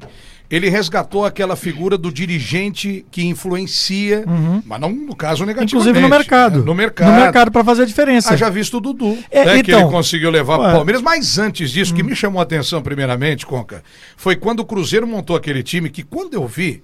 ele 0.50 0.70
resgatou 0.70 1.26
aquela 1.26 1.56
figura 1.56 1.98
do 1.98 2.12
dirigente 2.12 3.06
que 3.10 3.24
influencia, 3.24 4.24
uhum. 4.28 4.62
mas 4.66 4.80
não 4.80 4.92
no 4.92 5.16
caso 5.16 5.46
negativamente. 5.46 5.76
Inclusive 5.76 6.00
no 6.00 6.10
mercado. 6.10 6.60
Né? 6.60 6.66
No 6.66 6.76
mercado. 6.76 7.12
No 7.12 7.22
mercado 7.22 7.52
para 7.52 7.64
fazer 7.64 7.84
a 7.84 7.86
diferença. 7.86 8.34
Ah, 8.34 8.38
já 8.38 8.50
visto 8.50 8.78
o 8.78 8.80
Dudu, 8.80 9.18
é, 9.32 9.46
né, 9.46 9.58
então, 9.58 9.64
que 9.64 9.72
ele 9.72 9.92
conseguiu 9.92 10.30
levar 10.30 10.58
para 10.58 10.70
o 10.70 10.76
Palmeiras. 10.76 11.02
Mas 11.02 11.40
antes 11.40 11.72
disso, 11.72 11.92
o 11.92 11.96
que 11.96 12.02
uhum. 12.02 12.10
me 12.10 12.16
chamou 12.16 12.40
a 12.40 12.44
atenção 12.44 12.82
primeiramente, 12.82 13.46
Conca, 13.46 13.84
foi 14.18 14.36
quando 14.36 14.60
o 14.60 14.66
Cruzeiro 14.66 15.08
montou 15.08 15.36
aquele 15.36 15.64
time 15.64 15.90
que 15.90 16.04
quando 16.04 16.34
eu 16.34 16.48
vi, 16.48 16.84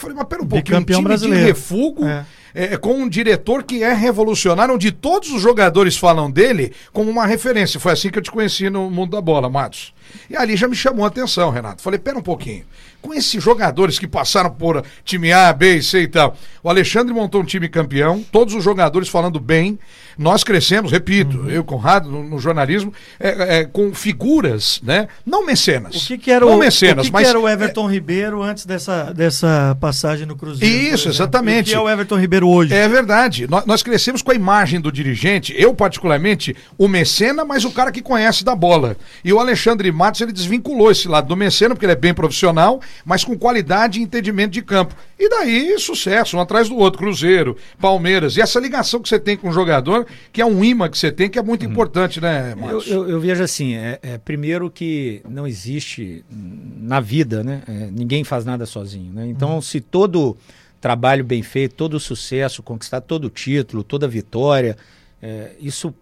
Falei, 0.00 0.16
mas 0.16 0.26
pera 0.26 0.42
um 0.42 0.46
pouquinho, 0.46 0.78
um 0.78 0.84
time 0.84 1.02
brasileiro. 1.02 1.44
de 1.44 1.46
refugo 1.46 2.06
é. 2.06 2.24
É, 2.52 2.76
com 2.76 2.94
um 2.94 3.08
diretor 3.08 3.62
que 3.62 3.82
é 3.82 3.92
revolucionário, 3.92 4.74
onde 4.74 4.90
todos 4.90 5.30
os 5.30 5.40
jogadores 5.40 5.96
falam 5.96 6.30
dele 6.30 6.72
como 6.92 7.10
uma 7.10 7.26
referência. 7.26 7.78
Foi 7.78 7.92
assim 7.92 8.10
que 8.10 8.18
eu 8.18 8.22
te 8.22 8.30
conheci 8.30 8.68
no 8.70 8.90
mundo 8.90 9.12
da 9.12 9.20
bola, 9.20 9.48
Matos. 9.48 9.92
E 10.28 10.36
ali 10.36 10.56
já 10.56 10.66
me 10.66 10.74
chamou 10.74 11.04
a 11.04 11.08
atenção, 11.08 11.50
Renato. 11.50 11.82
Falei, 11.82 11.98
pera 11.98 12.18
um 12.18 12.22
pouquinho. 12.22 12.64
Com 13.00 13.14
esses 13.14 13.42
jogadores 13.42 13.98
que 13.98 14.06
passaram 14.06 14.50
por 14.50 14.84
time 15.04 15.32
A, 15.32 15.52
B, 15.52 15.82
C 15.82 16.02
e 16.02 16.08
tal. 16.08 16.36
O 16.62 16.68
Alexandre 16.68 17.12
montou 17.14 17.40
um 17.40 17.44
time 17.44 17.68
campeão, 17.68 18.24
todos 18.30 18.54
os 18.54 18.62
jogadores 18.62 19.08
falando 19.08 19.40
bem. 19.40 19.78
Nós 20.18 20.44
crescemos, 20.44 20.92
repito, 20.92 21.38
uhum. 21.38 21.50
eu, 21.50 21.64
Conrado, 21.64 22.10
no, 22.10 22.22
no 22.22 22.38
jornalismo, 22.38 22.92
é, 23.18 23.60
é, 23.60 23.64
com 23.64 23.94
figuras, 23.94 24.78
né? 24.82 25.08
Não 25.24 25.46
mecenas. 25.46 25.96
O 25.96 26.06
que, 26.06 26.18
que 26.18 26.30
era, 26.30 26.44
o, 26.44 26.58
mecenas, 26.58 27.06
o 27.06 27.08
que, 27.08 27.12
mas, 27.12 27.22
que 27.22 27.30
era 27.30 27.40
o 27.40 27.48
Everton 27.48 27.88
é... 27.88 27.92
Ribeiro 27.92 28.42
antes 28.42 28.66
dessa, 28.66 29.14
dessa 29.14 29.76
passagem 29.80 30.26
no 30.26 30.36
Cruzeiro? 30.36 30.94
Isso, 30.94 31.08
exatamente. 31.08 31.68
o 31.68 31.72
que 31.72 31.74
é 31.74 31.80
o 31.80 31.88
Everton 31.88 32.18
Ribeiro 32.18 32.48
hoje? 32.48 32.74
É 32.74 32.86
verdade. 32.86 33.48
Nós, 33.48 33.64
nós 33.64 33.82
crescemos 33.82 34.20
com 34.20 34.30
a 34.30 34.34
imagem 34.34 34.78
do 34.78 34.92
dirigente, 34.92 35.54
eu 35.56 35.72
particularmente, 35.72 36.54
o 36.76 36.86
mecena, 36.86 37.42
mas 37.42 37.64
o 37.64 37.70
cara 37.70 37.90
que 37.90 38.02
conhece 38.02 38.44
da 38.44 38.54
bola. 38.54 38.96
E 39.24 39.32
o 39.32 39.38
Alexandre 39.38 39.90
Matos, 39.90 40.20
ele 40.20 40.32
desvinculou 40.32 40.90
esse 40.90 41.08
lado 41.08 41.28
do 41.28 41.36
mecena, 41.36 41.74
porque 41.74 41.86
ele 41.86 41.92
é 41.92 41.96
bem 41.96 42.12
profissional, 42.12 42.80
mas 43.04 43.24
com 43.24 43.36
qualidade 43.36 43.98
e 43.98 44.02
entendimento 44.02 44.52
de 44.52 44.62
campo. 44.62 44.94
E 45.18 45.28
daí, 45.28 45.78
sucesso, 45.78 46.36
um 46.36 46.40
atrás 46.40 46.68
do 46.68 46.76
outro, 46.76 46.98
Cruzeiro, 46.98 47.56
Palmeiras. 47.80 48.36
E 48.36 48.40
essa 48.40 48.58
ligação 48.58 49.00
que 49.00 49.08
você 49.08 49.18
tem 49.18 49.36
com 49.36 49.48
o 49.48 49.52
jogador, 49.52 50.06
que 50.32 50.40
é 50.40 50.46
um 50.46 50.64
imã 50.64 50.88
que 50.88 50.98
você 50.98 51.10
tem, 51.10 51.28
que 51.28 51.38
é 51.38 51.42
muito 51.42 51.64
uhum. 51.64 51.72
importante, 51.72 52.20
né, 52.20 52.54
Marcos? 52.54 52.86
Eu, 52.86 53.04
eu, 53.04 53.10
eu, 53.10 53.20
vejo 53.20 53.42
assim, 53.42 53.74
é, 53.74 53.98
é, 54.02 54.18
primeiro 54.18 54.70
que 54.70 55.22
não 55.28 55.46
existe 55.46 56.24
na 56.30 57.00
vida, 57.00 57.42
né? 57.42 57.62
É, 57.68 57.90
ninguém 57.90 58.24
faz 58.24 58.44
nada 58.44 58.66
sozinho, 58.66 59.12
né? 59.12 59.26
Então, 59.26 59.56
uhum. 59.56 59.62
se 59.62 59.80
todo 59.80 60.36
trabalho 60.80 61.24
bem 61.24 61.42
feito, 61.42 61.74
todo 61.74 61.94
o 61.94 62.00
sucesso, 62.00 62.62
conquistar 62.62 63.02
todo 63.02 63.26
o 63.26 63.30
título, 63.30 63.84
toda 63.84 64.08
vitória, 64.08 64.76
é, 65.22 65.52
isso 65.60 65.94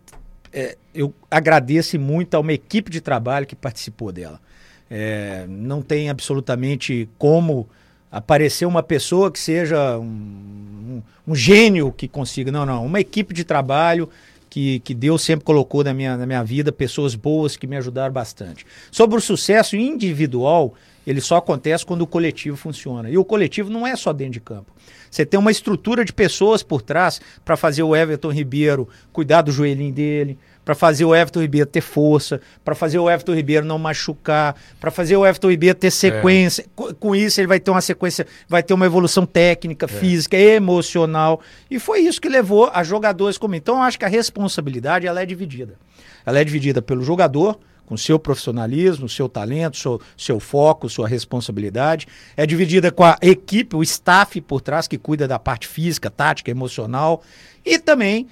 é, 0.52 0.76
eu 0.94 1.12
agradeço 1.30 1.98
muito 1.98 2.34
a 2.34 2.40
uma 2.40 2.52
equipe 2.52 2.90
de 2.90 3.00
trabalho 3.00 3.46
que 3.46 3.56
participou 3.56 4.12
dela. 4.12 4.40
É, 4.90 5.44
não 5.48 5.82
tem 5.82 6.08
absolutamente 6.08 7.08
como 7.18 7.68
aparecer 8.10 8.66
uma 8.66 8.82
pessoa 8.82 9.30
que 9.30 9.38
seja 9.38 9.98
um, 9.98 10.02
um, 10.04 11.02
um, 11.26 11.34
gênio 11.34 11.92
que 11.92 12.08
consiga. 12.08 12.50
Não, 12.50 12.64
não. 12.64 12.84
Uma 12.84 13.00
equipe 13.00 13.34
de 13.34 13.44
trabalho 13.44 14.08
que, 14.48 14.80
que 14.80 14.94
Deus 14.94 15.22
sempre 15.22 15.44
colocou 15.44 15.84
na 15.84 15.92
minha, 15.92 16.16
na 16.16 16.26
minha 16.26 16.42
vida, 16.42 16.72
pessoas 16.72 17.14
boas 17.14 17.56
que 17.56 17.66
me 17.66 17.76
ajudaram 17.76 18.12
bastante. 18.12 18.66
Sobre 18.90 19.18
o 19.18 19.20
sucesso 19.20 19.76
individual, 19.76 20.74
ele 21.06 21.20
só 21.20 21.36
acontece 21.36 21.84
quando 21.84 22.02
o 22.02 22.06
coletivo 22.06 22.56
funciona. 22.56 23.10
E 23.10 23.18
o 23.18 23.24
coletivo 23.24 23.70
não 23.70 23.86
é 23.86 23.94
só 23.94 24.12
dentro 24.12 24.34
de 24.34 24.40
campo. 24.40 24.72
Você 25.10 25.24
tem 25.24 25.40
uma 25.40 25.50
estrutura 25.50 26.04
de 26.04 26.12
pessoas 26.12 26.62
por 26.62 26.82
trás 26.82 27.20
para 27.44 27.56
fazer 27.56 27.82
o 27.82 27.96
Everton 27.96 28.30
Ribeiro 28.30 28.88
cuidar 29.12 29.42
do 29.42 29.52
joelhinho 29.52 29.92
dele, 29.92 30.38
para 30.68 30.74
fazer 30.74 31.06
o 31.06 31.16
Everton 31.16 31.40
Ribeiro 31.40 31.66
ter 31.66 31.80
força, 31.80 32.42
para 32.62 32.74
fazer 32.74 32.98
o 32.98 33.08
Everton 33.08 33.32
Ribeiro 33.32 33.64
não 33.64 33.78
machucar, 33.78 34.54
para 34.78 34.90
fazer 34.90 35.16
o 35.16 35.24
Everton 35.24 35.48
Ribeiro 35.48 35.74
ter 35.74 35.90
sequência. 35.90 36.66
É. 36.78 36.92
Com 36.92 37.16
isso 37.16 37.40
ele 37.40 37.48
vai 37.48 37.58
ter 37.58 37.70
uma 37.70 37.80
sequência, 37.80 38.26
vai 38.46 38.62
ter 38.62 38.74
uma 38.74 38.84
evolução 38.84 39.24
técnica, 39.24 39.86
é. 39.86 39.88
física, 39.88 40.36
emocional. 40.36 41.40
E 41.70 41.78
foi 41.78 42.00
isso 42.00 42.20
que 42.20 42.28
levou 42.28 42.70
a 42.70 42.84
jogadores 42.84 43.38
como. 43.38 43.54
Então 43.54 43.76
eu 43.76 43.82
acho 43.82 43.98
que 43.98 44.04
a 44.04 44.08
responsabilidade 44.08 45.06
ela 45.06 45.22
é 45.22 45.24
dividida. 45.24 45.72
Ela 46.26 46.40
é 46.40 46.44
dividida 46.44 46.82
pelo 46.82 47.02
jogador, 47.02 47.58
com 47.86 47.96
seu 47.96 48.18
profissionalismo, 48.18 49.08
seu 49.08 49.26
talento, 49.26 49.78
seu, 49.78 49.98
seu 50.18 50.38
foco, 50.38 50.90
sua 50.90 51.08
responsabilidade. 51.08 52.06
É 52.36 52.44
dividida 52.44 52.92
com 52.92 53.04
a 53.04 53.16
equipe, 53.22 53.74
o 53.74 53.82
staff 53.82 54.38
por 54.42 54.60
trás 54.60 54.86
que 54.86 54.98
cuida 54.98 55.26
da 55.26 55.38
parte 55.38 55.66
física, 55.66 56.10
tática, 56.10 56.50
emocional 56.50 57.22
e 57.64 57.78
também 57.78 58.28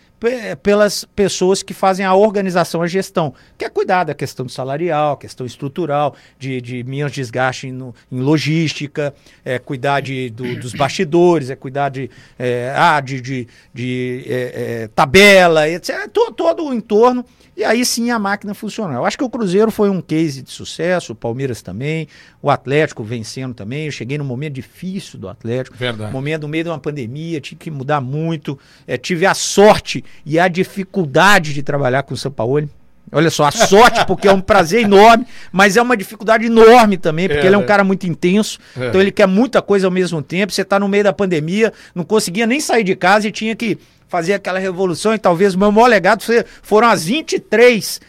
pelas 0.62 1.04
pessoas 1.04 1.62
que 1.62 1.74
fazem 1.74 2.04
a 2.04 2.14
organização, 2.14 2.80
a 2.80 2.86
gestão, 2.86 3.34
que 3.56 3.64
é 3.64 3.68
cuidar 3.68 4.04
da 4.04 4.14
questão 4.14 4.48
salarial, 4.48 5.16
questão 5.16 5.46
estrutural, 5.46 6.14
de, 6.38 6.60
de 6.60 6.82
menos 6.84 7.12
desgaste 7.12 7.70
no, 7.70 7.94
em 8.10 8.20
logística, 8.20 9.14
é 9.44 9.58
cuidar 9.58 10.00
de, 10.00 10.30
do, 10.30 10.56
dos 10.56 10.72
bastidores, 10.72 11.50
é 11.50 11.56
cuidar 11.56 11.90
de, 11.90 12.10
é, 12.38 12.72
ah, 12.74 12.98
de, 13.00 13.20
de, 13.20 13.48
de 13.74 14.24
é, 14.26 14.82
é, 14.84 14.88
tabela, 14.88 15.68
etc. 15.68 16.08
Todo, 16.10 16.32
todo 16.32 16.64
o 16.64 16.74
entorno 16.74 17.24
e 17.56 17.64
aí 17.64 17.86
sim 17.86 18.10
a 18.10 18.18
máquina 18.18 18.52
funciona. 18.52 18.94
Eu 18.94 19.06
acho 19.06 19.16
que 19.16 19.24
o 19.24 19.30
Cruzeiro 19.30 19.70
foi 19.70 19.88
um 19.88 20.02
case 20.02 20.42
de 20.42 20.50
sucesso, 20.50 21.12
o 21.12 21.16
Palmeiras 21.16 21.62
também, 21.62 22.06
o 22.42 22.50
Atlético 22.50 23.02
vencendo 23.02 23.54
também. 23.54 23.86
Eu 23.86 23.92
cheguei 23.92 24.18
num 24.18 24.26
momento 24.26 24.52
difícil 24.52 25.18
do 25.18 25.26
Atlético. 25.26 25.74
Verdade. 25.74 26.12
Momento 26.12 26.42
no 26.42 26.48
meio 26.48 26.64
de 26.64 26.70
uma 26.70 26.78
pandemia, 26.78 27.40
tive 27.40 27.58
que 27.58 27.70
mudar 27.70 28.02
muito. 28.02 28.58
É, 28.86 28.98
tive 29.16 29.26
a 29.26 29.34
sorte 29.34 30.04
e 30.24 30.38
a 30.38 30.46
dificuldade 30.46 31.54
de 31.54 31.62
trabalhar 31.62 32.02
com 32.02 32.14
o 32.14 32.16
São 32.16 32.30
Paulo. 32.30 32.68
Olha 33.10 33.30
só, 33.30 33.44
a 33.44 33.52
sorte, 33.52 34.04
porque 34.04 34.26
é 34.26 34.32
um 34.32 34.40
prazer 34.40 34.82
enorme, 34.82 35.26
mas 35.52 35.76
é 35.76 35.82
uma 35.82 35.96
dificuldade 35.96 36.46
enorme 36.46 36.96
também, 36.96 37.28
porque 37.28 37.42
é, 37.42 37.46
ele 37.46 37.54
é 37.54 37.58
um 37.58 37.64
cara 37.64 37.84
muito 37.84 38.04
intenso, 38.04 38.58
é. 38.76 38.88
então 38.88 39.00
ele 39.00 39.12
quer 39.12 39.26
muita 39.26 39.62
coisa 39.62 39.86
ao 39.86 39.92
mesmo 39.92 40.20
tempo. 40.20 40.52
Você 40.52 40.62
está 40.62 40.78
no 40.78 40.88
meio 40.88 41.04
da 41.04 41.12
pandemia, 41.12 41.72
não 41.94 42.04
conseguia 42.04 42.46
nem 42.46 42.60
sair 42.60 42.82
de 42.82 42.96
casa 42.96 43.28
e 43.28 43.32
tinha 43.32 43.54
que 43.54 43.78
fazer 44.08 44.34
aquela 44.34 44.58
revolução 44.58 45.14
e 45.14 45.18
talvez 45.18 45.54
o 45.54 45.58
meu 45.58 45.70
maior 45.70 45.86
legado 45.86 46.22
foram 46.62 46.88
as 46.88 47.04
23 47.04 48.00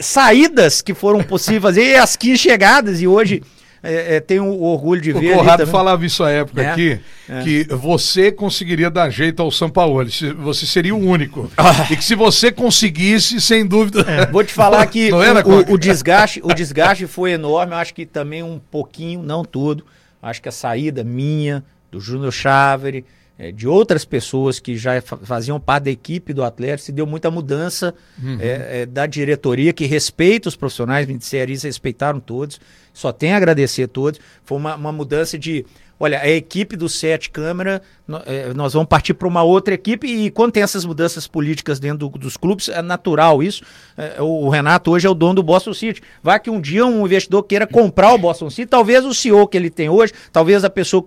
saídas 0.00 0.80
que 0.80 0.94
foram 0.94 1.22
possíveis 1.22 1.62
fazer 1.62 1.82
e 1.82 1.96
as 1.96 2.16
15 2.16 2.38
chegadas 2.38 3.00
e 3.00 3.06
hoje 3.06 3.42
é, 3.84 4.16
é, 4.16 4.20
tenho 4.20 4.44
o 4.46 4.62
orgulho 4.62 5.00
de 5.00 5.12
o 5.12 5.20
ver. 5.20 5.34
O 5.34 5.38
Conrado 5.38 5.66
falava 5.66 6.06
isso 6.06 6.24
à 6.24 6.30
época 6.30 6.62
é, 6.62 6.70
aqui, 6.70 7.00
é. 7.28 7.42
que 7.42 7.64
você 7.70 8.32
conseguiria 8.32 8.90
dar 8.90 9.10
jeito 9.10 9.42
ao 9.42 9.50
São 9.50 9.68
Paulo, 9.68 10.02
você 10.38 10.66
seria 10.66 10.94
o 10.94 10.98
único. 10.98 11.50
Ah. 11.56 11.86
E 11.90 11.96
que 11.96 12.02
se 12.04 12.14
você 12.14 12.50
conseguisse, 12.50 13.40
sem 13.40 13.66
dúvida. 13.66 14.00
É, 14.08 14.26
vou 14.26 14.42
te 14.42 14.54
falar 14.54 14.86
que 14.88 15.12
o, 15.12 15.16
o, 15.16 15.74
o, 15.74 15.78
desgaste, 15.78 16.40
o 16.42 16.54
desgaste 16.54 17.06
foi 17.06 17.32
enorme, 17.32 17.74
eu 17.74 17.78
acho 17.78 17.92
que 17.92 18.06
também 18.06 18.42
um 18.42 18.58
pouquinho, 18.58 19.22
não 19.22 19.44
tudo. 19.44 19.84
Acho 20.22 20.40
que 20.40 20.48
a 20.48 20.52
saída 20.52 21.04
minha, 21.04 21.62
do 21.92 22.00
Júnior 22.00 22.32
Chávere, 22.32 23.04
é, 23.38 23.50
de 23.50 23.66
outras 23.66 24.04
pessoas 24.04 24.60
que 24.60 24.76
já 24.76 25.00
faziam 25.00 25.58
parte 25.58 25.84
da 25.84 25.90
equipe 25.90 26.32
do 26.32 26.44
Atlético, 26.44 26.86
se 26.86 26.92
deu 26.92 27.06
muita 27.06 27.30
mudança 27.30 27.94
uhum. 28.22 28.38
é, 28.40 28.82
é, 28.82 28.86
da 28.86 29.06
diretoria, 29.06 29.72
que 29.72 29.86
respeita 29.86 30.48
os 30.48 30.56
profissionais, 30.56 31.06
me 31.06 31.18
disseram 31.18 31.52
isso, 31.52 31.66
respeitaram 31.66 32.20
todos, 32.20 32.60
só 32.92 33.12
tem 33.12 33.32
a 33.32 33.36
agradecer 33.36 33.84
a 33.84 33.88
todos. 33.88 34.20
Foi 34.44 34.56
uma, 34.56 34.76
uma 34.76 34.92
mudança 34.92 35.36
de 35.36 35.66
olha, 35.98 36.20
a 36.20 36.28
equipe 36.28 36.76
do 36.76 36.88
Sete 36.88 37.30
Câmara, 37.30 37.82
é, 38.26 38.52
nós 38.54 38.72
vamos 38.72 38.88
partir 38.88 39.14
para 39.14 39.28
uma 39.28 39.42
outra 39.42 39.74
equipe 39.74 40.06
e 40.06 40.30
quando 40.30 40.52
tem 40.52 40.62
essas 40.62 40.84
mudanças 40.84 41.26
políticas 41.26 41.78
dentro 41.78 42.08
do, 42.08 42.18
dos 42.18 42.36
clubes, 42.36 42.68
é 42.68 42.82
natural 42.82 43.42
isso. 43.42 43.62
É, 43.96 44.20
o 44.20 44.48
Renato 44.48 44.90
hoje 44.90 45.06
é 45.06 45.10
o 45.10 45.14
dono 45.14 45.34
do 45.34 45.42
Boston 45.42 45.72
City. 45.72 46.02
Vai 46.22 46.38
que 46.40 46.50
um 46.50 46.60
dia 46.60 46.84
um 46.84 47.04
investidor 47.04 47.42
queira 47.44 47.66
comprar 47.66 48.12
o 48.12 48.18
Boston 48.18 48.50
City, 48.50 48.66
talvez 48.66 49.04
o 49.04 49.14
CEO 49.14 49.46
que 49.46 49.56
ele 49.56 49.70
tem 49.70 49.88
hoje, 49.88 50.12
talvez 50.32 50.64
a 50.64 50.70
pessoa, 50.70 51.04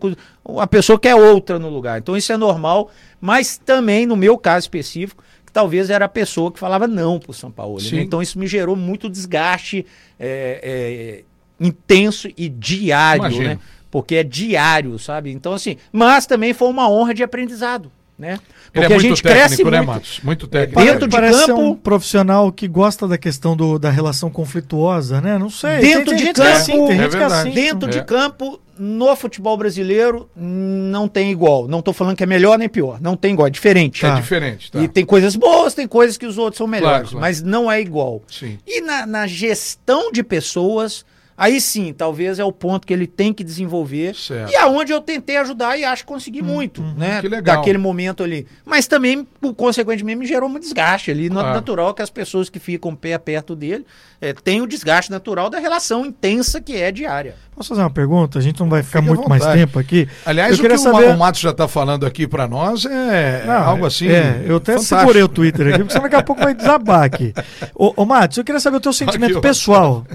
a 0.59 0.67
pessoa 0.67 0.99
quer 0.99 1.15
outra 1.15 1.59
no 1.59 1.69
lugar. 1.69 1.99
Então 1.99 2.15
isso 2.15 2.31
é 2.31 2.37
normal, 2.37 2.89
mas 3.19 3.57
também 3.57 4.05
no 4.05 4.15
meu 4.15 4.37
caso 4.37 4.65
específico, 4.65 5.23
talvez 5.57 5.89
era 5.89 6.05
a 6.05 6.09
pessoa 6.09 6.51
que 6.51 6.59
falava 6.59 6.87
não 6.87 7.19
para 7.19 7.31
o 7.31 7.33
São 7.33 7.51
Paulo. 7.51 7.79
Né? 7.81 8.01
Então 8.01 8.21
isso 8.21 8.37
me 8.37 8.45
gerou 8.45 8.75
muito 8.75 9.09
desgaste 9.09 9.85
é, 10.19 11.23
é, 11.59 11.65
intenso 11.65 12.29
e 12.37 12.47
diário, 12.47 13.21
Imagina. 13.21 13.49
né? 13.55 13.59
Porque 13.89 14.15
é 14.15 14.23
diário, 14.23 14.97
sabe? 14.99 15.31
Então, 15.31 15.53
assim, 15.53 15.77
mas 15.91 16.25
também 16.25 16.53
foi 16.53 16.67
uma 16.67 16.89
honra 16.89 17.13
de 17.13 17.23
aprendizado. 17.23 17.91
Né? 18.17 18.39
Porque 18.65 18.79
Ele 18.79 18.93
é 18.93 18.97
a 18.97 18.99
gente 18.99 19.21
técnico, 19.21 19.47
cresce 19.47 19.63
né, 19.63 19.77
muito, 19.77 19.87
Matos? 19.87 20.19
Muito 20.23 20.47
técnico. 20.47 20.81
Dentro 20.81 21.07
de 21.07 21.15
Parece 21.15 21.45
campo, 21.45 21.61
um 21.61 21.75
profissional 21.75 22.51
que 22.51 22.67
gosta 22.67 23.07
da 23.07 23.15
questão 23.15 23.55
do, 23.55 23.77
da 23.77 23.91
relação 23.91 24.31
conflituosa, 24.31 25.21
né? 25.21 25.37
Não 25.37 25.51
sei. 25.51 25.77
Dentro 25.81 26.15
tem, 26.15 26.17
tem 26.17 26.27
de 26.27 26.33
campo, 26.33 26.49
assim, 26.49 26.87
tem 26.87 26.97
é 26.97 27.03
gente 27.03 27.11
que 27.11 27.17
é 27.17 27.25
assim. 27.25 27.51
Dentro 27.51 27.87
é. 27.87 27.91
de 27.91 28.03
campo, 28.03 28.59
no 28.79 29.15
futebol 29.15 29.55
brasileiro 29.55 30.27
não 30.35 31.07
tem 31.07 31.31
igual. 31.31 31.67
Não 31.67 31.77
estou 31.77 31.93
falando 31.93 32.15
que 32.15 32.23
é 32.23 32.25
melhor 32.25 32.57
nem 32.57 32.67
pior. 32.67 32.99
Não 32.99 33.15
tem 33.15 33.33
igual, 33.33 33.47
é 33.47 33.51
diferente. 33.51 34.01
Tá. 34.01 34.17
É 34.17 34.21
diferente. 34.21 34.71
Tá. 34.71 34.79
E 34.79 34.87
tem 34.87 35.05
coisas 35.05 35.35
boas, 35.35 35.75
tem 35.75 35.87
coisas 35.87 36.17
que 36.17 36.25
os 36.25 36.39
outros 36.39 36.57
são 36.57 36.65
melhores, 36.65 37.09
claro, 37.09 37.09
claro. 37.09 37.21
mas 37.21 37.43
não 37.43 37.71
é 37.71 37.79
igual. 37.79 38.23
Sim. 38.27 38.57
E 38.65 38.81
na, 38.81 39.05
na 39.05 39.27
gestão 39.27 40.11
de 40.11 40.23
pessoas 40.23 41.05
Aí 41.37 41.61
sim, 41.61 41.93
talvez 41.93 42.39
é 42.39 42.43
o 42.43 42.51
ponto 42.51 42.87
que 42.87 42.91
ele 42.91 43.05
tem 43.05 43.31
que 43.31 43.43
desenvolver. 43.43 44.15
Certo. 44.15 44.51
E 44.51 44.55
aonde 44.55 44.91
eu 44.91 44.99
tentei 44.99 45.37
ajudar 45.37 45.77
e 45.77 45.85
acho 45.85 46.01
que 46.01 46.07
consegui 46.07 46.41
hum, 46.41 46.45
muito, 46.45 46.81
hum, 46.81 46.95
né? 46.97 47.21
Que 47.21 47.27
legal. 47.27 47.57
Daquele 47.57 47.77
momento 47.77 48.23
ali. 48.23 48.47
Mas 48.65 48.87
também, 48.87 49.25
consequentemente, 49.55 50.17
me 50.17 50.25
gerou 50.25 50.49
um 50.49 50.59
desgaste 50.59 51.11
ali. 51.11 51.29
Ah. 51.31 51.53
Natural 51.53 51.93
que 51.93 52.01
as 52.01 52.09
pessoas 52.09 52.49
que 52.49 52.57
ficam 52.57 52.95
pé 52.95 53.19
perto 53.19 53.55
dele 53.55 53.85
é, 54.19 54.33
têm 54.33 54.61
o 54.61 54.67
desgaste 54.67 55.11
natural 55.11 55.47
da 55.47 55.59
relação 55.59 56.05
intensa 56.05 56.59
que 56.59 56.75
é 56.75 56.91
diária. 56.91 57.35
Posso 57.55 57.69
fazer 57.69 57.81
uma 57.81 57.89
pergunta? 57.89 58.39
A 58.39 58.41
gente 58.41 58.59
não 58.59 58.69
vai 58.69 58.81
ficar 58.81 59.01
Fique 59.01 59.13
muito 59.13 59.29
mais 59.29 59.45
tempo 59.45 59.77
aqui. 59.77 60.07
Aliás, 60.25 60.57
eu 60.57 60.65
o 60.65 60.69
que 60.69 60.77
saber... 60.77 61.09
o 61.09 61.17
Matos 61.17 61.41
já 61.41 61.51
está 61.51 61.67
falando 61.67 62.05
aqui 62.05 62.27
para 62.27 62.47
nós 62.47 62.85
é 62.85 63.43
não, 63.45 63.63
algo 63.63 63.85
assim. 63.85 64.07
É, 64.07 64.43
eu 64.45 64.57
até 64.57 64.73
fantástico. 64.73 64.99
segurei 64.99 65.23
o 65.23 65.27
Twitter 65.27 65.73
aqui, 65.73 65.83
porque 65.85 65.99
daqui 65.99 66.15
a 66.15 66.23
pouco 66.23 66.41
vai 66.41 66.53
desabar 66.53 67.03
aqui. 67.03 67.33
Ô, 67.75 67.93
ô 67.95 68.05
Matos, 68.05 68.37
eu 68.37 68.43
queria 68.43 68.59
saber 68.59 68.77
o 68.77 68.79
teu 68.79 68.93
sentimento 68.93 69.33
aqui, 69.33 69.41
pessoal. 69.41 70.05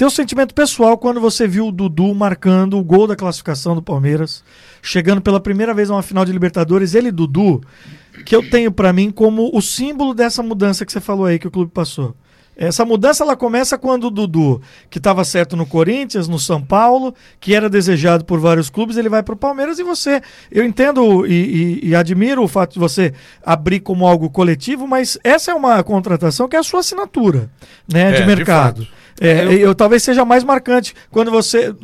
Teu 0.00 0.08
sentimento 0.08 0.54
pessoal 0.54 0.96
quando 0.96 1.20
você 1.20 1.46
viu 1.46 1.66
o 1.66 1.70
Dudu 1.70 2.14
marcando 2.14 2.78
o 2.78 2.82
gol 2.82 3.06
da 3.06 3.14
classificação 3.14 3.74
do 3.74 3.82
Palmeiras, 3.82 4.42
chegando 4.80 5.20
pela 5.20 5.38
primeira 5.38 5.74
vez 5.74 5.90
a 5.90 5.94
uma 5.94 6.02
final 6.02 6.24
de 6.24 6.32
Libertadores, 6.32 6.94
ele 6.94 7.12
Dudu, 7.12 7.60
que 8.24 8.34
eu 8.34 8.48
tenho 8.48 8.72
para 8.72 8.94
mim 8.94 9.10
como 9.10 9.50
o 9.54 9.60
símbolo 9.60 10.14
dessa 10.14 10.42
mudança 10.42 10.86
que 10.86 10.92
você 10.92 11.02
falou 11.02 11.26
aí 11.26 11.38
que 11.38 11.46
o 11.46 11.50
clube 11.50 11.70
passou. 11.70 12.16
Essa 12.56 12.82
mudança 12.82 13.24
ela 13.24 13.36
começa 13.36 13.76
quando 13.76 14.04
o 14.04 14.10
Dudu, 14.10 14.62
que 14.88 14.96
estava 14.96 15.22
certo 15.22 15.54
no 15.54 15.66
Corinthians, 15.66 16.28
no 16.28 16.38
São 16.38 16.62
Paulo, 16.62 17.14
que 17.38 17.54
era 17.54 17.68
desejado 17.68 18.24
por 18.24 18.40
vários 18.40 18.70
clubes, 18.70 18.96
ele 18.96 19.10
vai 19.10 19.22
para 19.22 19.34
o 19.34 19.36
Palmeiras 19.36 19.78
e 19.78 19.82
você. 19.82 20.22
Eu 20.50 20.64
entendo 20.64 21.26
e, 21.26 21.32
e, 21.82 21.88
e, 21.88 21.94
admiro 21.94 22.42
o 22.42 22.48
fato 22.48 22.72
de 22.72 22.78
você 22.78 23.12
abrir 23.44 23.80
como 23.80 24.06
algo 24.06 24.30
coletivo, 24.30 24.88
mas 24.88 25.18
essa 25.22 25.50
é 25.50 25.54
uma 25.54 25.82
contratação 25.82 26.48
que 26.48 26.56
é 26.56 26.58
a 26.58 26.62
sua 26.62 26.80
assinatura 26.80 27.50
né, 27.86 28.12
de 28.12 28.22
é, 28.22 28.26
mercado. 28.26 28.82
De 28.84 29.00
é, 29.20 29.44
eu... 29.44 29.52
eu... 29.52 29.74
talvez 29.74 30.02
seja 30.02 30.24
mais 30.24 30.42
marcante 30.42 30.94
quando 31.10 31.30
você, 31.30 31.74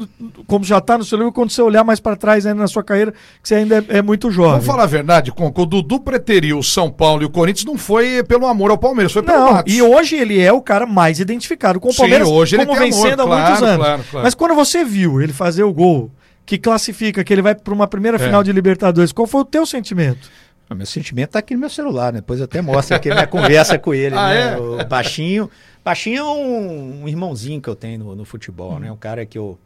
como 0.47 0.64
já 0.64 0.78
está 0.78 0.97
no 0.97 1.05
seu 1.05 1.19
livro, 1.19 1.33
quando 1.33 1.50
você 1.50 1.61
olhar 1.61 1.85
mais 1.85 2.00
para 2.00 2.16
trás 2.16 2.47
ainda 2.47 2.61
na 2.61 2.66
sua 2.66 2.83
carreira, 2.83 3.12
que 3.43 3.49
você 3.49 3.57
ainda 3.57 3.85
é, 3.88 3.99
é 3.99 4.02
muito 4.02 4.31
jovem. 4.31 4.52
Vamos 4.52 4.66
falar 4.66 4.85
a 4.85 4.87
verdade, 4.87 5.31
Conco, 5.31 5.62
o 5.62 5.66
Dudu 5.66 6.00
preteriu 6.00 6.59
o 6.59 6.64
São 6.64 6.90
Paulo 6.90 7.23
e 7.23 7.26
o 7.26 7.31
Corinthians 7.31 7.66
não 7.66 7.76
foi 7.76 8.25
pelo 8.25 8.47
amor 8.47 8.71
ao 8.71 8.78
Palmeiras, 8.78 9.12
foi 9.12 9.23
pelo 9.23 9.38
não, 9.38 9.52
Matos. 9.52 9.73
E 9.73 9.83
hoje 9.83 10.16
ele 10.16 10.40
é 10.40 10.52
o 10.52 10.62
cara 10.62 10.87
mais 10.87 11.21
identificado 11.21 11.78
com 11.78 11.90
o 11.90 11.95
Palmeiras, 11.95 12.26
Sim, 12.26 12.35
hoje 12.35 12.57
como 12.57 12.73
ele 12.73 12.81
vencendo 12.81 13.23
amor, 13.23 13.35
há 13.35 13.37
claro, 13.37 13.50
muitos 13.50 13.62
anos. 13.62 13.87
Claro, 13.87 14.05
claro. 14.11 14.25
Mas 14.25 14.35
quando 14.35 14.55
você 14.55 14.85
viu 14.85 15.21
ele 15.21 15.33
fazer 15.33 15.62
o 15.62 15.73
gol 15.73 16.11
que 16.47 16.57
classifica, 16.57 17.25
que 17.25 17.33
ele 17.33 17.43
vai 17.43 17.55
para 17.55 17.75
uma 17.75 17.88
primeira 17.88 18.16
é. 18.16 18.21
final 18.21 18.43
de 18.43 18.52
Libertadores, 18.52 19.12
qual 19.12 19.26
foi 19.26 19.40
o 19.40 19.45
teu 19.45 19.66
sentimento? 19.66 20.31
O 20.68 20.75
meu 20.75 20.87
sentimento 20.87 21.28
está 21.28 21.38
aqui 21.38 21.54
no 21.54 21.61
meu 21.61 21.70
celular, 21.70 22.12
né? 22.12 22.20
depois 22.20 22.40
eu 22.40 22.44
até 22.44 22.61
mostro 22.61 22.96
aqui 22.96 23.11
a 23.11 23.14
minha 23.14 23.26
conversa 23.26 23.78
com 23.78 23.94
ele, 23.94 24.16
ah, 24.16 24.28
né? 24.28 24.52
É? 24.52 24.56
O 24.56 24.85
baixinho. 24.87 25.49
Baixinho 25.85 26.18
é 26.18 26.25
um, 26.25 27.02
um 27.04 27.08
irmãozinho 27.08 27.61
que 27.61 27.68
eu 27.68 27.76
tenho 27.76 28.00
no, 28.00 28.16
no 28.16 28.25
futebol, 28.25 28.73
uhum. 28.73 28.78
né? 28.80 28.90
Um 28.90 28.96
cara 28.96 29.25
que 29.25 29.38
eu, 29.38 29.56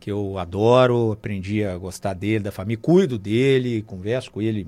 que 0.00 0.10
eu 0.10 0.38
adoro, 0.38 1.12
aprendi 1.12 1.62
a 1.62 1.76
gostar 1.76 2.14
dele, 2.14 2.44
da 2.44 2.50
família, 2.50 2.80
cuido 2.80 3.18
dele, 3.18 3.82
converso 3.82 4.30
com 4.30 4.40
ele 4.40 4.66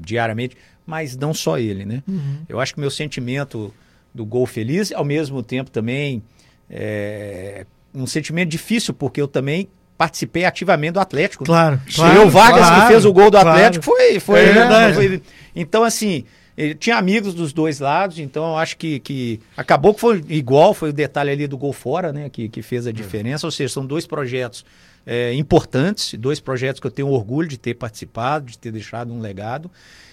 diariamente, 0.00 0.56
mas 0.86 1.16
não 1.16 1.34
só 1.34 1.58
ele, 1.58 1.84
né? 1.84 2.02
Uhum. 2.06 2.42
Eu 2.48 2.60
acho 2.60 2.74
que 2.74 2.80
meu 2.80 2.90
sentimento 2.90 3.74
do 4.14 4.24
gol 4.24 4.46
feliz, 4.46 4.92
ao 4.92 5.04
mesmo 5.04 5.42
tempo 5.42 5.70
também 5.70 6.22
é 6.70 7.66
um 7.94 8.06
sentimento 8.06 8.48
difícil, 8.48 8.94
porque 8.94 9.20
eu 9.20 9.28
também 9.28 9.68
participei 9.96 10.44
ativamente 10.44 10.92
do 10.92 11.00
Atlético. 11.00 11.44
Claro. 11.44 11.76
Né? 11.76 11.82
claro 11.94 12.26
o 12.26 12.30
Vargas 12.30 12.66
claro, 12.66 12.80
que 12.82 12.86
fez 12.88 13.04
o 13.04 13.12
gol 13.12 13.30
do 13.30 13.38
Atlético 13.38 13.84
claro. 13.84 14.00
foi, 14.00 14.20
foi, 14.20 14.40
é 14.40 14.94
foi, 14.94 15.22
Então, 15.54 15.84
assim, 15.84 16.24
Ele 16.56 16.74
tinha 16.74 16.96
amigos 16.96 17.34
dos 17.34 17.52
dois 17.52 17.80
lados, 17.80 18.18
então 18.18 18.44
eu 18.44 18.56
acho 18.58 18.76
que, 18.76 19.00
que 19.00 19.40
acabou 19.56 19.94
que 19.94 20.00
foi 20.00 20.22
igual, 20.28 20.74
foi 20.74 20.90
o 20.90 20.92
detalhe 20.92 21.30
ali 21.30 21.46
do 21.46 21.56
gol 21.56 21.72
fora, 21.72 22.12
né? 22.12 22.28
Que, 22.28 22.48
que 22.48 22.62
fez 22.62 22.86
a 22.86 22.90
é. 22.90 22.92
diferença. 22.92 23.46
Ou 23.46 23.50
seja, 23.50 23.72
são 23.72 23.86
dois 23.86 24.06
projetos 24.06 24.64
é, 25.06 25.32
importantes, 25.34 26.14
dois 26.18 26.40
projetos 26.40 26.80
que 26.80 26.86
eu 26.86 26.90
tenho 26.90 27.08
orgulho 27.08 27.48
de 27.48 27.58
ter 27.58 27.74
participado, 27.74 28.46
de 28.46 28.58
ter 28.58 28.70
deixado 28.70 29.12
um 29.12 29.20
legado. 29.20 29.70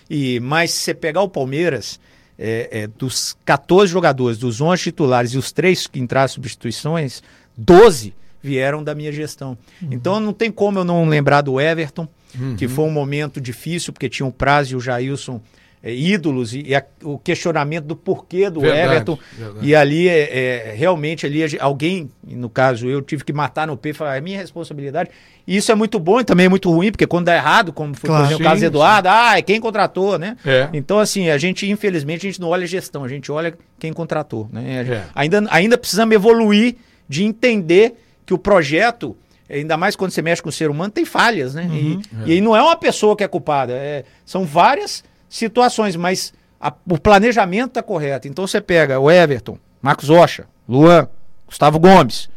E 0.09 0.39
Mas 0.39 0.71
se 0.71 0.79
você 0.79 0.93
pegar 0.93 1.21
o 1.21 1.29
Palmeiras, 1.29 1.99
é, 2.37 2.83
é, 2.83 2.87
dos 2.87 3.35
14 3.43 3.91
jogadores, 3.91 4.37
dos 4.37 4.61
11 4.61 4.81
titulares 4.81 5.33
e 5.33 5.37
os 5.37 5.51
três 5.51 5.87
que 5.87 5.99
entraram 5.99 6.29
substituições, 6.29 7.21
12 7.57 8.13
vieram 8.41 8.83
da 8.83 8.95
minha 8.95 9.11
gestão. 9.11 9.57
Uhum. 9.81 9.89
Então 9.91 10.19
não 10.19 10.33
tem 10.33 10.51
como 10.51 10.79
eu 10.79 10.83
não 10.83 11.07
lembrar 11.07 11.41
do 11.41 11.59
Everton, 11.59 12.07
uhum. 12.39 12.55
que 12.55 12.67
foi 12.67 12.85
um 12.85 12.91
momento 12.91 13.39
difícil, 13.39 13.93
porque 13.93 14.09
tinha 14.09 14.25
o 14.25 14.31
Praz 14.31 14.67
e 14.69 14.75
o 14.75 14.79
Jailson 14.79 15.41
é, 15.81 15.93
ídolos 15.93 16.53
e, 16.53 16.63
e 16.67 16.75
a, 16.75 16.83
o 17.03 17.17
questionamento 17.17 17.85
do 17.85 17.95
porquê 17.95 18.49
do 18.49 18.59
verdade, 18.59 18.81
Everton. 18.83 19.17
Verdade. 19.37 19.65
E 19.65 19.73
ali, 19.73 20.09
é, 20.09 20.37
é, 20.37 20.73
realmente, 20.75 21.25
ali 21.25 21.41
alguém, 21.57 22.09
no 22.27 22.49
caso 22.49 22.87
eu, 22.87 23.01
tive 23.01 23.23
que 23.23 23.31
matar 23.31 23.65
no 23.65 23.77
pé 23.77 23.89
e 23.89 23.93
falar, 23.93 24.17
é 24.17 24.21
minha 24.21 24.37
responsabilidade. 24.37 25.09
E 25.47 25.55
isso 25.55 25.71
é 25.71 25.75
muito 25.75 25.97
bom 25.97 26.19
e 26.19 26.23
também 26.25 26.47
é 26.47 26.49
muito 26.49 26.69
ruim, 26.69 26.91
porque 26.91 27.07
quando 27.07 27.25
dá 27.25 27.35
errado, 27.35 27.71
como 27.71 27.95
foi 27.95 28.09
claro, 28.09 28.25
exemplo, 28.25 28.45
o 28.45 28.49
caso 28.49 28.61
do 28.61 28.65
Eduardo, 28.65 29.07
sim. 29.07 29.15
ah, 29.17 29.37
é 29.37 29.41
quem 29.41 29.59
contratou, 29.61 30.19
né? 30.19 30.35
É. 30.45 30.69
Então, 30.73 30.99
assim, 30.99 31.29
a 31.29 31.37
gente, 31.37 31.69
infelizmente, 31.69 32.27
a 32.27 32.29
gente 32.29 32.41
não 32.41 32.49
olha 32.49 32.65
a 32.65 32.67
gestão, 32.67 33.05
a 33.05 33.07
gente 33.07 33.31
olha 33.31 33.57
quem 33.79 33.93
contratou. 33.93 34.49
Né? 34.51 34.85
É. 34.87 35.03
Ainda, 35.15 35.45
ainda 35.49 35.77
precisamos 35.77 36.13
evoluir 36.13 36.75
de 37.07 37.23
entender 37.23 37.95
que 38.29 38.33
o 38.35 38.37
projeto 38.37 39.17
ainda 39.49 39.75
mais 39.75 39.95
quando 39.95 40.11
você 40.11 40.21
mexe 40.21 40.39
com 40.39 40.49
o 40.49 40.51
ser 40.51 40.69
humano, 40.69 40.91
tem 40.91 41.03
falhas, 41.03 41.55
né? 41.55 41.63
Uhum, 41.63 41.75
e, 41.75 41.93
é. 41.95 42.27
e 42.27 42.31
aí 42.33 42.41
não 42.41 42.55
é 42.55 42.61
uma 42.61 42.75
pessoa 42.75 43.15
que 43.15 43.23
é 43.23 43.27
culpada, 43.27 43.73
é, 43.73 44.05
são 44.23 44.45
várias 44.45 45.03
situações, 45.27 45.95
mas 45.95 46.31
a, 46.61 46.71
o 46.87 46.99
planejamento 46.99 47.69
está 47.69 47.81
correto. 47.81 48.27
Então 48.27 48.45
você 48.45 48.61
pega 48.61 48.99
o 48.99 49.09
Everton, 49.09 49.57
Marcos 49.81 50.09
Rocha, 50.09 50.45
Luan, 50.67 51.07
Gustavo 51.47 51.79
Gomes. 51.79 52.29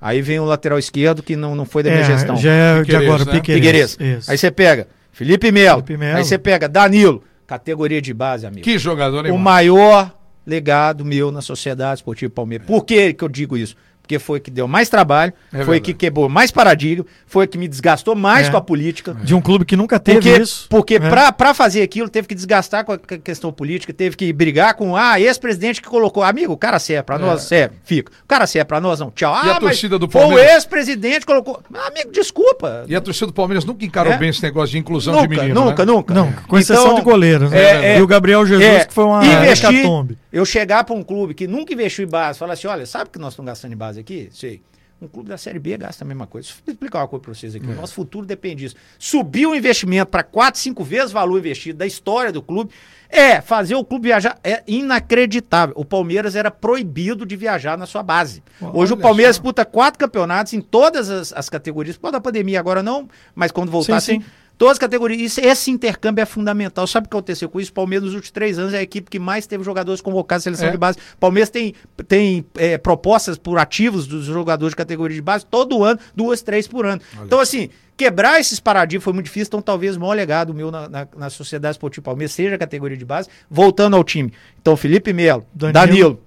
Aí 0.00 0.22
vem 0.22 0.40
o 0.40 0.46
lateral 0.46 0.78
esquerdo 0.78 1.22
que 1.22 1.36
não, 1.36 1.54
não 1.54 1.66
foi 1.66 1.82
da 1.82 1.90
minha 1.90 2.02
é, 2.02 2.06
gestão. 2.06 2.34
Já 2.38 2.50
é 2.50 2.82
de 2.82 2.96
agora, 2.96 3.26
né? 3.26 3.32
Piqueires. 3.32 3.98
Aí 4.26 4.38
você 4.38 4.50
pega 4.50 4.88
Felipe 5.12 5.52
Melo. 5.52 5.82
Felipe 5.82 5.98
Melo. 5.98 6.16
Aí 6.16 6.24
você 6.24 6.38
pega 6.38 6.66
Danilo, 6.66 7.22
categoria 7.46 8.00
de 8.00 8.14
base, 8.14 8.46
amigo. 8.46 8.62
Que 8.62 8.78
jogador, 8.78 9.26
hein, 9.26 9.32
O 9.32 9.36
maior 9.36 10.16
legado 10.46 11.04
meu 11.04 11.30
na 11.30 11.42
Sociedade 11.42 11.98
Esportiva 11.98 12.32
Palmeiras. 12.32 12.66
Por 12.66 12.86
que, 12.86 13.12
que 13.12 13.22
eu 13.22 13.28
digo 13.28 13.54
isso? 13.54 13.76
Porque 14.08 14.18
foi 14.18 14.40
que 14.40 14.50
deu 14.50 14.66
mais 14.66 14.88
trabalho, 14.88 15.34
é 15.52 15.62
foi 15.62 15.80
que 15.80 15.92
quebrou 15.92 16.30
mais 16.30 16.50
paradigma, 16.50 17.04
foi 17.26 17.46
que 17.46 17.58
me 17.58 17.68
desgastou 17.68 18.14
mais 18.14 18.48
é. 18.48 18.50
com 18.50 18.56
a 18.56 18.60
política. 18.60 19.14
De 19.22 19.34
um 19.34 19.40
clube 19.40 19.66
que 19.66 19.76
nunca 19.76 20.00
teve 20.00 20.20
porque, 20.20 20.42
isso. 20.42 20.66
Porque 20.70 20.94
é. 20.94 20.98
pra, 20.98 21.30
pra 21.30 21.52
fazer 21.52 21.82
aquilo, 21.82 22.08
teve 22.08 22.26
que 22.26 22.34
desgastar 22.34 22.86
com 22.86 22.92
a 22.92 22.98
questão 22.98 23.52
política, 23.52 23.92
teve 23.92 24.16
que 24.16 24.32
brigar 24.32 24.72
com, 24.74 24.96
ah, 24.96 25.20
ex-presidente 25.20 25.82
que 25.82 25.88
colocou. 25.88 26.22
Amigo, 26.22 26.54
o 26.54 26.56
cara 26.56 26.78
serve 26.78 27.02
pra 27.02 27.18
nós, 27.18 27.42
é. 27.42 27.44
serve, 27.44 27.76
fica. 27.84 28.10
O 28.24 28.26
cara 28.26 28.46
serve 28.46 28.64
pra 28.64 28.80
nós, 28.80 28.98
não. 28.98 29.10
Tchau. 29.10 29.30
E 29.44 29.50
ah, 29.50 29.56
a 29.56 29.60
torcida 29.60 29.98
do 29.98 30.08
Palmeiras? 30.08 30.46
Foi 30.46 30.52
o 30.52 30.56
ex-presidente 30.56 31.26
colocou. 31.26 31.62
Amigo, 31.86 32.10
desculpa. 32.10 32.86
E 32.88 32.96
a 32.96 33.00
torcida 33.02 33.26
do 33.26 33.34
Palmeiras 33.34 33.66
nunca 33.66 33.84
encarou 33.84 34.14
é? 34.14 34.16
bem 34.16 34.30
esse 34.30 34.42
negócio 34.42 34.70
de 34.70 34.78
inclusão 34.78 35.12
nunca, 35.12 35.28
de 35.28 35.36
menino, 35.36 35.64
Nunca, 35.66 35.84
né? 35.84 35.92
nunca. 35.92 36.14
Não, 36.14 36.32
com 36.32 36.56
exceção 36.56 36.84
então, 36.84 36.94
de 36.94 37.02
goleiros. 37.02 37.50
Né? 37.50 37.58
É, 37.58 37.94
é, 37.94 37.98
e 37.98 38.02
o 38.02 38.06
Gabriel 38.06 38.46
Jesus, 38.46 38.86
que 38.86 38.94
foi 38.94 39.04
uma 39.04 39.22
investir, 39.22 39.84
Eu 40.32 40.46
chegar 40.46 40.84
pra 40.84 40.94
um 40.94 41.02
clube 41.02 41.34
que 41.34 41.46
nunca 41.46 41.74
investiu 41.74 42.06
em 42.06 42.08
base, 42.08 42.38
falar 42.38 42.54
assim, 42.54 42.66
olha, 42.66 42.86
sabe 42.86 43.10
que 43.10 43.18
nós 43.18 43.34
estamos 43.34 43.48
gastando 43.48 43.72
em 43.72 43.76
base 43.76 43.97
aqui? 43.98 44.28
Sei. 44.32 44.62
Um 45.00 45.06
clube 45.06 45.28
da 45.28 45.38
Série 45.38 45.60
B 45.60 45.76
gasta 45.76 46.02
a 46.02 46.06
mesma 46.06 46.26
coisa. 46.26 46.48
Deixa 46.48 46.62
eu 46.66 46.72
explicar 46.72 46.98
uma 46.98 47.06
coisa 47.08 47.22
para 47.22 47.34
vocês 47.34 47.54
aqui. 47.54 47.66
É. 47.66 47.70
O 47.70 47.76
nosso 47.76 47.94
futuro 47.94 48.26
depende 48.26 48.64
disso. 48.64 48.74
Subir 48.98 49.46
o 49.46 49.54
investimento 49.54 50.10
para 50.10 50.24
4, 50.24 50.60
5 50.60 50.82
vezes 50.82 51.10
o 51.12 51.14
valor 51.14 51.38
investido 51.38 51.78
da 51.78 51.86
história 51.86 52.32
do 52.32 52.42
clube 52.42 52.72
é 53.08 53.40
fazer 53.40 53.76
o 53.76 53.84
clube 53.84 54.08
viajar. 54.08 54.36
É 54.42 54.64
inacreditável. 54.66 55.72
O 55.78 55.84
Palmeiras 55.84 56.34
era 56.34 56.50
proibido 56.50 57.24
de 57.24 57.36
viajar 57.36 57.78
na 57.78 57.86
sua 57.86 58.02
base. 58.02 58.42
Hoje 58.60 58.92
o 58.92 58.96
Palmeiras 58.96 59.36
só. 59.36 59.40
disputa 59.40 59.64
quatro 59.64 60.00
campeonatos 60.00 60.52
em 60.52 60.60
todas 60.60 61.08
as, 61.08 61.32
as 61.32 61.48
categorias. 61.48 61.96
Pode 61.96 62.12
da 62.12 62.20
pandemia 62.20 62.58
agora 62.58 62.82
não, 62.82 63.08
mas 63.36 63.52
quando 63.52 63.70
voltar 63.70 64.00
sim, 64.00 64.20
sim. 64.20 64.26
Todas 64.58 64.72
as 64.72 64.78
categorias. 64.78 65.38
Esse 65.38 65.70
intercâmbio 65.70 66.20
é 66.20 66.26
fundamental. 66.26 66.84
Sabe 66.86 67.06
o 67.06 67.08
que 67.08 67.16
aconteceu 67.16 67.48
com 67.48 67.60
isso? 67.60 67.70
O 67.70 67.74
Palmeiras, 67.74 68.06
nos 68.06 68.14
últimos 68.14 68.32
três 68.32 68.58
anos, 68.58 68.74
é 68.74 68.78
a 68.78 68.82
equipe 68.82 69.08
que 69.08 69.18
mais 69.18 69.46
teve 69.46 69.62
jogadores 69.62 70.00
convocados 70.00 70.42
à 70.42 70.44
seleção 70.44 70.66
é. 70.66 70.70
de 70.72 70.76
base. 70.76 70.98
O 71.14 71.18
Palmeiras 71.18 71.48
tem, 71.48 71.74
tem 72.08 72.44
é, 72.56 72.76
propostas 72.76 73.38
por 73.38 73.56
ativos 73.56 74.08
dos 74.08 74.24
jogadores 74.24 74.72
de 74.72 74.76
categoria 74.76 75.14
de 75.14 75.22
base 75.22 75.46
todo 75.46 75.84
ano, 75.84 76.00
duas, 76.14 76.42
três 76.42 76.66
por 76.66 76.84
ano. 76.84 77.00
Olha. 77.16 77.24
Então, 77.24 77.38
assim, 77.38 77.70
quebrar 77.96 78.40
esses 78.40 78.58
paradigmas 78.58 79.04
foi 79.04 79.12
muito 79.12 79.26
difícil. 79.26 79.46
Então, 79.46 79.62
talvez 79.62 79.96
o 79.96 80.00
maior 80.00 80.14
legado 80.14 80.52
meu 80.52 80.72
na, 80.72 80.88
na, 80.88 81.08
na 81.16 81.30
Sociedade 81.30 81.74
Esportiva 81.74 82.04
Palmeiras 82.04 82.32
seja 82.32 82.56
a 82.56 82.58
categoria 82.58 82.96
de 82.96 83.04
base. 83.04 83.28
Voltando 83.48 83.94
ao 83.94 84.02
time. 84.02 84.32
Então, 84.60 84.76
Felipe 84.76 85.12
Melo, 85.12 85.46
Danilo, 85.54 85.72
Danilo 85.72 86.22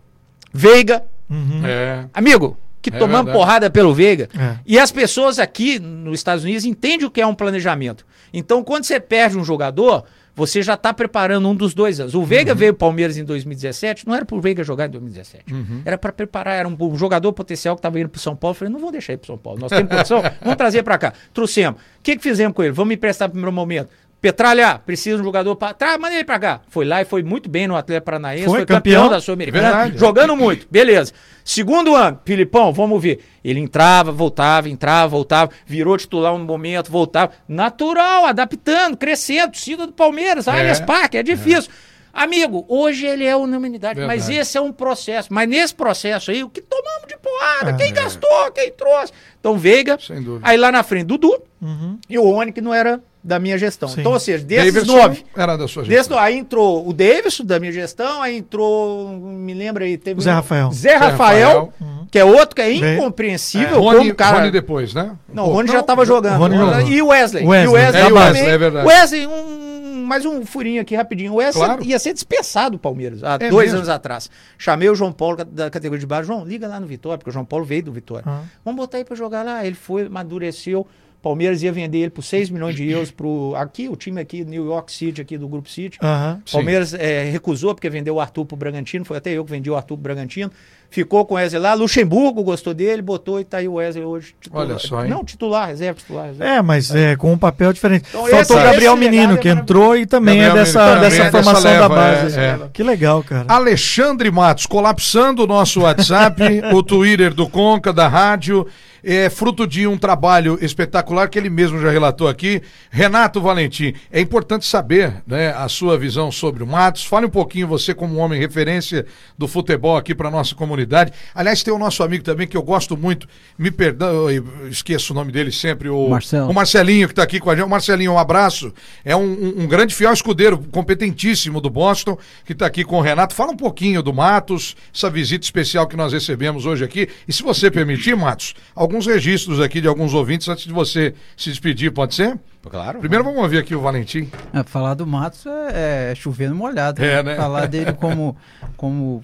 Veiga. 0.53 1.03
Uhum. 1.29 1.65
É. 1.65 2.05
Amigo, 2.13 2.57
que 2.81 2.89
é 2.89 2.97
tomamos 2.97 3.25
verdade. 3.25 3.37
porrada 3.37 3.69
pelo 3.69 3.93
Veiga. 3.93 4.29
É. 4.37 4.57
E 4.65 4.79
as 4.79 4.91
pessoas 4.91 5.39
aqui 5.39 5.79
nos 5.79 6.19
Estados 6.19 6.43
Unidos 6.43 6.65
entendem 6.65 7.05
o 7.05 7.11
que 7.11 7.21
é 7.21 7.27
um 7.27 7.35
planejamento. 7.35 8.05
Então, 8.33 8.63
quando 8.63 8.85
você 8.85 8.99
perde 8.99 9.37
um 9.37 9.43
jogador, 9.43 10.05
você 10.35 10.61
já 10.61 10.75
está 10.75 10.93
preparando 10.93 11.47
um 11.47 11.55
dos 11.55 11.73
dois 11.73 11.99
anos. 11.99 12.15
O 12.15 12.23
Veiga 12.23 12.53
uhum. 12.53 12.57
veio 12.57 12.73
para 12.73 12.85
o 12.85 12.89
Palmeiras 12.89 13.17
em 13.17 13.23
2017, 13.23 14.07
não 14.07 14.15
era 14.15 14.25
para 14.25 14.35
o 14.35 14.41
Veiga 14.41 14.63
jogar 14.63 14.87
em 14.87 14.91
2017. 14.91 15.53
Uhum. 15.53 15.81
Era 15.85 15.97
para 15.97 16.11
preparar, 16.11 16.55
era 16.55 16.67
um, 16.67 16.75
um, 16.79 16.97
jogador 16.97 17.31
potencial 17.33 17.75
que 17.75 17.79
estava 17.79 17.99
indo 17.99 18.09
para 18.09 18.21
São 18.21 18.35
Paulo. 18.35 18.53
Eu 18.53 18.57
falei, 18.57 18.73
não 18.73 18.79
vou 18.79 18.91
deixar 18.91 19.13
ir 19.13 19.17
para 19.17 19.27
São 19.27 19.37
Paulo. 19.37 19.59
Nós 19.59 19.69
temos 19.69 19.91
condição, 19.91 20.21
vamos 20.41 20.55
trazer 20.55 20.83
para 20.83 20.97
cá. 20.97 21.13
Trouxemos. 21.33 21.81
O 21.81 22.03
que, 22.03 22.15
que 22.15 22.23
fizemos 22.23 22.55
com 22.55 22.63
ele? 22.63 22.71
Vamos 22.71 22.93
emprestar 22.93 23.27
no 23.27 23.33
primeiro 23.33 23.53
momento. 23.53 23.89
Petralha, 24.21 24.77
precisa 24.77 25.15
de 25.15 25.21
um 25.23 25.25
jogador 25.25 25.55
para. 25.55 25.73
Tra... 25.73 25.97
Manda 25.97 26.13
ele 26.13 26.23
para 26.23 26.37
cá. 26.37 26.61
Foi 26.69 26.85
lá 26.85 27.01
e 27.01 27.05
foi 27.05 27.23
muito 27.23 27.49
bem 27.49 27.67
no 27.67 27.75
Atlético 27.75 28.05
Paranaense. 28.05 28.45
Foi, 28.45 28.59
foi 28.59 28.65
campeão, 28.67 29.01
campeão 29.01 29.09
da 29.09 29.19
Sul-Americana. 29.19 29.91
Jogando 29.97 30.35
muito. 30.35 30.67
Beleza. 30.69 31.11
Segundo 31.43 31.95
ano, 31.95 32.19
Filipão, 32.23 32.71
vamos 32.71 33.01
ver. 33.01 33.19
Ele 33.43 33.59
entrava, 33.59 34.11
voltava, 34.11 34.69
entrava, 34.69 35.07
voltava, 35.07 35.49
virou 35.65 35.97
titular 35.97 36.35
um 36.35 36.45
momento, 36.45 36.91
voltava. 36.91 37.31
Natural, 37.47 38.27
adaptando, 38.27 38.95
crescendo. 38.95 39.53
Torcida 39.53 39.87
do 39.87 39.93
Palmeiras, 39.93 40.47
é. 40.47 40.51
Allianz 40.51 40.79
Parque, 40.79 41.17
é 41.17 41.23
difícil. 41.23 41.71
É. 41.87 41.91
Amigo, 42.13 42.63
hoje 42.67 43.07
ele 43.07 43.25
é 43.25 43.35
unanimidade, 43.35 43.95
Verdade. 43.95 44.19
mas 44.19 44.29
esse 44.29 44.55
é 44.55 44.61
um 44.61 44.71
processo. 44.71 45.33
Mas 45.33 45.49
nesse 45.49 45.73
processo 45.73 46.29
aí, 46.29 46.43
o 46.43 46.49
que 46.49 46.61
tomamos 46.61 47.07
de 47.07 47.17
porrada? 47.17 47.71
Ah, 47.71 47.73
quem 47.73 47.87
é. 47.87 47.91
gastou, 47.91 48.51
quem 48.53 48.71
trouxe? 48.71 49.13
Então, 49.39 49.57
Veiga, 49.57 49.97
aí 50.43 50.57
lá 50.57 50.71
na 50.71 50.83
frente, 50.83 51.05
Dudu 51.05 51.41
uhum. 51.59 51.97
e 52.07 52.19
o 52.19 52.25
Oni, 52.25 52.51
que 52.51 52.61
não 52.61 52.73
era 52.73 53.01
da 53.23 53.39
minha 53.39 53.57
gestão. 53.57 53.87
Sim. 53.87 54.01
Então, 54.01 54.11
ou 54.13 54.19
seja, 54.19 54.43
desses 54.43 54.73
Davidson 54.73 54.97
nove. 54.97 55.25
Era 55.35 55.55
da 55.55 55.67
sua 55.67 55.83
gestão. 55.83 55.97
Desses, 55.97 56.11
aí 56.11 56.37
entrou 56.37 56.87
o 56.87 56.93
Davidson 56.93 57.45
da 57.45 57.59
minha 57.59 57.71
gestão, 57.71 58.21
aí 58.21 58.37
entrou, 58.37 59.09
me 59.09 59.53
lembra 59.53 59.85
aí, 59.85 59.97
teve. 59.97 60.21
Zé 60.21 60.31
Rafael. 60.31 60.71
Zé 60.71 60.95
Rafael, 60.95 61.73
uhum. 61.79 62.07
que 62.09 62.17
é 62.17 62.25
outro 62.25 62.55
que 62.55 62.61
é 62.61 62.73
incompreensível. 62.73 63.75
É. 63.75 63.79
Rony, 63.79 63.97
como 63.97 64.15
cara... 64.15 64.39
Rony 64.39 64.51
depois, 64.51 64.93
né? 64.93 65.15
Não, 65.31 65.47
o 65.47 65.53
Rony 65.53 65.71
já 65.71 65.81
estava 65.81 66.05
jogando. 66.05 66.39
Rony 66.39 66.55
e 66.91 67.01
o 67.01 67.07
Wesley. 67.07 67.45
Wesley. 67.45 67.65
E 67.65 67.67
o 67.67 67.71
Wesley, 67.73 68.01
é, 68.01 68.05
também. 68.05 68.23
Wesley, 68.23 68.49
é 68.49 68.57
verdade. 68.57 68.87
Wesley, 68.87 69.27
um, 69.27 70.05
mais 70.05 70.25
um 70.25 70.43
furinho 70.43 70.81
aqui 70.81 70.95
rapidinho. 70.95 71.33
O 71.33 71.35
Wesley 71.35 71.63
claro. 71.63 71.83
ia 71.83 71.99
ser 71.99 72.13
dispensado 72.13 72.71
do 72.71 72.79
Palmeiras 72.79 73.23
há 73.23 73.37
é 73.39 73.49
dois 73.49 73.67
mesmo? 73.67 73.77
anos 73.77 73.89
atrás. 73.89 74.31
Chamei 74.57 74.89
o 74.89 74.95
João 74.95 75.11
Paulo 75.11 75.45
da 75.45 75.69
categoria 75.69 75.99
de 75.99 76.07
base. 76.07 76.27
João, 76.27 76.43
liga 76.43 76.67
lá 76.67 76.79
no 76.79 76.87
Vitória, 76.87 77.19
porque 77.19 77.29
o 77.29 77.33
João 77.33 77.45
Paulo 77.45 77.65
veio 77.65 77.83
do 77.83 77.91
Vitória. 77.91 78.27
Uhum. 78.27 78.41
Vamos 78.65 78.79
botar 78.79 78.97
aí 78.97 79.05
para 79.05 79.15
jogar 79.15 79.43
lá. 79.43 79.63
Ele 79.63 79.75
foi, 79.75 80.07
amadureceu. 80.07 80.87
Palmeiras 81.21 81.61
ia 81.61 81.71
vender 81.71 81.99
ele 81.99 82.09
por 82.09 82.23
6 82.23 82.49
milhões 82.49 82.75
de 82.75 82.89
euros 82.89 83.11
pro 83.11 83.53
aqui, 83.55 83.87
o 83.87 83.95
time 83.95 84.19
aqui, 84.19 84.43
New 84.43 84.65
York 84.65 84.91
City, 84.91 85.21
aqui 85.21 85.37
do 85.37 85.47
Grupo 85.47 85.69
City. 85.69 85.99
Uhum, 86.01 86.41
Palmeiras 86.51 86.93
é, 86.95 87.29
recusou 87.29 87.75
porque 87.75 87.89
vendeu 87.89 88.15
o 88.15 88.19
Arthur 88.19 88.45
pro 88.45 88.57
Bragantino, 88.57 89.05
foi 89.05 89.17
até 89.17 89.31
eu 89.31 89.45
que 89.45 89.51
vendi 89.51 89.69
o 89.69 89.75
Arthur 89.75 89.95
pro 89.95 90.03
Bragantino. 90.03 90.51
Ficou 90.89 91.23
com 91.25 91.35
o 91.35 91.37
Wesley 91.37 91.61
lá, 91.61 91.73
Luxemburgo 91.73 92.43
gostou 92.43 92.73
dele, 92.73 93.01
botou 93.01 93.39
e 93.39 93.45
tá 93.45 93.57
aí 93.57 93.67
o 93.67 93.75
Wesley 93.75 94.03
hoje 94.03 94.35
titular. 94.41 94.67
Olha 94.67 94.77
só, 94.77 95.05
hein? 95.05 95.09
Não, 95.09 95.23
titular, 95.23 95.67
reserva, 95.67 95.99
titular. 95.99 96.25
Reserva. 96.25 96.53
É, 96.53 96.61
mas 96.61 96.93
é, 96.93 97.15
com 97.15 97.31
um 97.31 97.37
papel 97.37 97.71
diferente. 97.71 98.05
Então, 98.09 98.27
Faltou 98.27 98.57
o 98.57 98.63
Gabriel 98.63 98.97
Menino, 98.97 99.37
que 99.37 99.47
entrou 99.47 99.95
e 99.95 100.05
também 100.05 100.43
é 100.43 100.51
dessa, 100.51 100.95
dessa 100.95 101.23
é 101.23 101.31
formação 101.31 101.53
dessa 101.53 101.69
leva, 101.69 101.87
da 101.87 101.95
base. 101.95 102.37
É, 102.37 102.43
é. 102.43 102.59
Que 102.73 102.83
legal, 102.83 103.23
cara. 103.23 103.45
Alexandre 103.47 104.29
Matos, 104.29 104.65
colapsando 104.65 105.43
o 105.43 105.47
nosso 105.47 105.81
WhatsApp, 105.81 106.41
o 106.73 106.83
Twitter 106.83 107.33
do 107.33 107.47
Conca, 107.47 107.93
da 107.93 108.09
rádio 108.09 108.67
é 109.03 109.29
fruto 109.29 109.65
de 109.65 109.87
um 109.87 109.97
trabalho 109.97 110.57
espetacular 110.61 111.10
que 111.29 111.37
ele 111.37 111.49
mesmo 111.49 111.79
já 111.79 111.89
relatou 111.89 112.27
aqui. 112.27 112.61
Renato 112.89 113.41
Valentim, 113.41 113.93
é 114.11 114.19
importante 114.19 114.65
saber 114.65 115.21
né, 115.25 115.49
a 115.49 115.67
sua 115.67 115.97
visão 115.97 116.31
sobre 116.31 116.63
o 116.63 116.67
Matos. 116.67 117.05
Fale 117.05 117.25
um 117.25 117.29
pouquinho, 117.29 117.67
você, 117.67 117.93
como 117.93 118.17
homem 118.17 118.39
referência 118.39 119.05
do 119.37 119.47
futebol 119.47 119.97
aqui 119.97 120.13
para 120.13 120.29
nossa 120.29 120.55
comunidade. 120.55 121.11
Aliás, 121.33 121.63
tem 121.63 121.73
o 121.73 121.77
nosso 121.77 122.03
amigo 122.03 122.23
também 122.23 122.47
que 122.47 122.57
eu 122.57 122.63
gosto 122.63 122.95
muito, 122.95 123.27
me 123.57 123.71
perdão, 123.71 124.27
esqueço 124.69 125.13
o 125.13 125.15
nome 125.15 125.31
dele 125.31 125.51
sempre, 125.51 125.89
o, 125.89 126.09
Marcelo. 126.09 126.49
o 126.49 126.53
Marcelinho, 126.53 127.07
que 127.07 127.13
está 127.13 127.23
aqui 127.23 127.39
com 127.39 127.49
a 127.49 127.55
gente. 127.55 127.65
O 127.65 127.69
Marcelinho, 127.69 128.13
um 128.13 128.19
abraço. 128.19 128.73
É 129.03 129.15
um, 129.15 129.21
um, 129.21 129.63
um 129.63 129.67
grande 129.67 129.95
fiel 129.95 130.13
escudeiro, 130.13 130.57
competentíssimo 130.71 131.59
do 131.59 131.69
Boston, 131.69 132.17
que 132.45 132.53
está 132.53 132.65
aqui 132.65 132.83
com 132.83 132.97
o 132.97 133.01
Renato. 133.01 133.33
Fala 133.33 133.51
um 133.51 133.57
pouquinho 133.57 134.03
do 134.03 134.13
Matos, 134.13 134.75
essa 134.93 135.09
visita 135.09 135.43
especial 135.43 135.87
que 135.87 135.95
nós 135.95 136.13
recebemos 136.13 136.65
hoje 136.65 136.83
aqui. 136.83 137.09
E 137.27 137.33
se 137.33 137.43
você 137.43 137.71
permitir, 137.71 138.15
Matos, 138.15 138.53
alguns 138.75 139.05
registros 139.05 139.59
aqui 139.59 139.81
de 139.81 139.87
alguns 139.87 140.13
ouvintes 140.13 140.47
antes 140.47 140.65
de 140.65 140.73
você 140.73 141.00
você 141.01 141.15
se 141.37 141.49
despedir, 141.49 141.91
pode 141.91 142.15
ser? 142.15 142.39
Claro. 142.69 142.99
Primeiro 142.99 143.23
vamos 143.23 143.41
ouvir 143.41 143.57
aqui 143.57 143.73
o 143.73 143.81
Valentim. 143.81 144.29
É, 144.53 144.63
falar 144.63 144.93
do 144.93 145.07
Matos 145.07 145.45
é, 145.45 146.11
é 146.11 146.15
chovendo 146.15 146.53
molhado. 146.53 147.03
É, 147.03 147.23
né? 147.23 147.35
Falar 147.35 147.65
dele 147.65 147.93
como, 147.93 148.37
como 148.77 149.23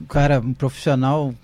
um 0.00 0.06
cara, 0.06 0.40
um 0.40 0.54
profissional 0.54 1.34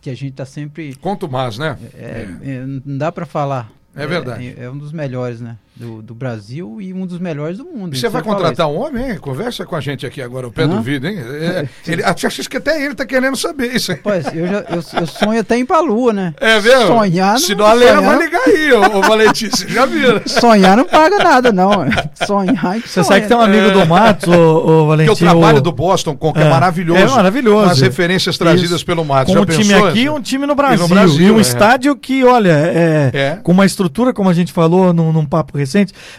que 0.00 0.10
a 0.10 0.14
gente 0.14 0.32
tá 0.32 0.46
sempre. 0.46 0.94
Quanto 0.96 1.28
mais, 1.28 1.58
né? 1.58 1.78
É, 1.94 2.28
é, 2.42 2.64
não 2.64 2.96
dá 2.96 3.12
para 3.12 3.26
falar. 3.26 3.70
É 3.94 4.06
verdade. 4.06 4.54
É, 4.56 4.64
é, 4.64 4.70
um 4.70 4.78
dos 4.78 4.92
melhores, 4.92 5.40
né? 5.40 5.58
Do, 5.76 6.00
do, 6.00 6.14
Brasil 6.14 6.80
e 6.80 6.94
um 6.94 7.06
dos 7.06 7.18
melhores 7.18 7.58
do 7.58 7.66
mundo. 7.66 7.94
E 7.94 7.98
você 7.98 8.08
vai 8.08 8.22
contratar 8.22 8.66
um 8.66 8.80
homem, 8.80 9.10
hein? 9.10 9.18
Conversa 9.18 9.66
com 9.66 9.76
a 9.76 9.80
gente 9.80 10.06
aqui 10.06 10.22
agora, 10.22 10.48
o 10.48 10.50
pé 10.50 10.66
do 10.66 10.80
vidro, 10.80 11.06
hein? 11.06 11.18
É, 11.18 11.68
ele, 11.86 12.02
acho 12.02 12.48
que 12.48 12.56
até 12.56 12.82
ele 12.82 12.94
tá 12.94 13.04
querendo 13.04 13.36
saber 13.36 13.76
isso. 13.76 13.94
Pois, 14.02 14.24
eu, 14.32 14.46
já, 14.46 14.58
eu, 14.70 14.82
eu 15.00 15.06
sonho 15.06 15.38
até 15.38 15.58
ir 15.58 15.66
pra 15.66 15.80
lua, 15.80 16.14
né? 16.14 16.34
É 16.40 16.58
mesmo? 16.60 16.86
Sonhar 16.86 17.38
Se 17.38 17.54
não 17.54 17.66
a 17.66 17.74
Leia 17.74 18.00
vai 18.00 18.18
ligar 18.18 18.40
aí, 18.46 18.72
ô, 18.72 18.98
ô 18.98 19.02
Valentim, 19.02 19.50
você 19.50 19.68
já 19.68 19.84
viu. 19.84 20.06
Né? 20.16 20.22
Sonhar 20.26 20.76
não 20.76 20.84
paga 20.84 21.18
nada, 21.18 21.52
não. 21.52 21.84
Sonhar 22.26 22.78
Você 22.80 23.02
sabe 23.02 23.22
que 23.22 23.28
tem 23.28 23.36
um 23.36 23.40
amigo 23.40 23.70
do 23.72 23.84
Matos, 23.84 24.32
ô, 24.32 24.66
ô 24.66 24.86
Valentim. 24.86 25.14
Que 25.14 25.24
o 25.24 25.26
trabalho 25.26 25.60
do 25.60 25.72
Boston, 25.72 26.16
com, 26.16 26.32
que 26.32 26.38
é, 26.38 26.46
é 26.46 26.50
maravilhoso. 26.50 27.00
É 27.00 27.06
maravilhoso. 27.06 27.70
As 27.70 27.80
referências 27.80 28.38
trazidas 28.38 28.76
isso. 28.76 28.86
pelo 28.86 29.04
Matos. 29.04 29.34
Com 29.34 29.40
um 29.40 29.44
time 29.44 29.74
aqui 29.74 30.02
e 30.02 30.08
um 30.08 30.20
time 30.22 30.46
no 30.46 30.54
Brasil. 30.54 30.78
E, 30.78 30.80
no 30.80 30.88
Brasil, 30.88 31.26
e 31.26 31.30
um 31.30 31.38
é. 31.38 31.40
estádio 31.40 31.96
que, 31.96 32.24
olha, 32.24 32.52
é, 32.52 33.10
é, 33.12 33.38
com 33.42 33.52
uma 33.52 33.66
estrutura, 33.66 34.14
como 34.14 34.30
a 34.30 34.32
gente 34.32 34.52
falou 34.52 34.92
num, 34.92 35.12
num 35.12 35.26
papo 35.26 35.58
recente. 35.58 35.65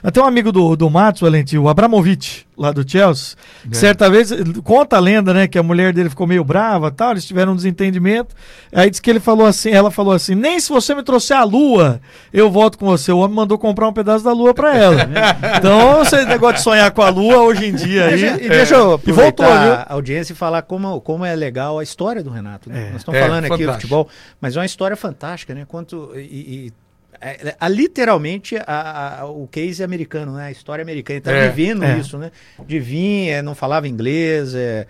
Até 0.04 0.22
um 0.22 0.26
amigo 0.26 0.52
do, 0.52 0.76
do 0.76 0.90
Matos, 0.90 1.22
Valentim, 1.22 1.58
o 1.58 1.70
Abramovich, 1.70 2.48
lá 2.58 2.72
do 2.72 2.90
Chelsea, 2.90 3.38
é. 3.70 3.74
certa 3.74 4.10
vez, 4.10 4.32
conta 4.64 4.98
a 4.98 5.00
lenda, 5.00 5.34
né, 5.34 5.48
que 5.48 5.60
a 5.60 5.64
mulher 5.64 5.94
dele 5.94 6.10
ficou 6.10 6.26
meio 6.26 6.44
brava 6.44 6.90
tal, 6.90 7.12
eles 7.12 7.26
tiveram 7.26 7.54
um 7.54 7.56
desentendimento. 7.56 8.36
Aí 8.74 8.90
disse 8.90 9.02
que 9.02 9.10
ele 9.10 9.20
falou 9.20 9.46
assim, 9.46 9.70
ela 9.70 9.92
falou 9.92 10.14
assim: 10.14 10.34
nem 10.34 10.60
se 10.60 10.70
você 10.70 10.96
me 10.96 11.04
trouxer 11.04 11.38
a 11.38 11.44
lua, 11.44 12.02
eu 12.34 12.50
volto 12.50 12.78
com 12.78 12.86
você. 12.86 13.12
O 13.12 13.20
homem 13.20 13.36
mandou 13.36 13.58
comprar 13.58 13.88
um 13.88 13.94
pedaço 13.94 14.24
da 14.24 14.34
lua 14.34 14.54
para 14.54 14.76
ela. 14.76 15.08
então, 15.58 16.02
esse 16.02 16.26
negócio 16.26 16.56
de 16.58 16.62
sonhar 16.62 16.90
com 16.92 17.02
a 17.02 17.10
lua 17.10 17.38
hoje 17.44 17.68
em 17.68 17.76
dia 17.76 18.06
aí. 18.06 18.24
E, 18.24 18.46
e 18.46 18.50
deixa 18.50 18.76
eu 18.76 19.00
e 19.06 19.12
voltou, 19.12 19.46
a 19.46 19.86
audiência 19.90 20.34
e 20.34 20.36
falar 20.36 20.64
como, 20.64 21.00
como 21.02 21.24
é 21.24 21.36
legal 21.36 21.78
a 21.78 21.84
história 21.84 22.24
do 22.24 22.30
Renato. 22.30 22.70
Né? 22.70 22.88
É. 22.88 22.92
Nós 22.92 23.02
estamos 23.02 23.20
é, 23.20 23.24
falando 23.24 23.46
aqui 23.46 23.66
do 23.66 23.74
futebol, 23.74 24.10
mas 24.42 24.56
é 24.56 24.60
uma 24.60 24.66
história 24.66 24.98
fantástica, 24.98 25.54
né? 25.54 25.66
Quanto. 25.68 26.12
e, 26.16 26.68
e 26.68 26.74
é, 27.22 27.56
é, 27.60 27.70
literalmente 27.70 28.56
a, 28.66 29.22
a, 29.22 29.26
o 29.26 29.48
case 29.48 29.84
americano, 29.84 30.34
né? 30.34 30.46
A 30.46 30.52
história 30.52 30.82
americana. 30.82 31.18
Ele 31.18 31.20
está 31.20 31.32
é, 31.32 31.50
vivendo 31.50 31.84
é. 31.84 31.98
isso, 31.98 32.18
né? 32.18 32.32
De 32.66 32.80
vir, 32.80 33.30
é, 33.30 33.42
não 33.42 33.56
falava 33.56 33.88
inglês, 33.88 34.54
é, 34.56 34.88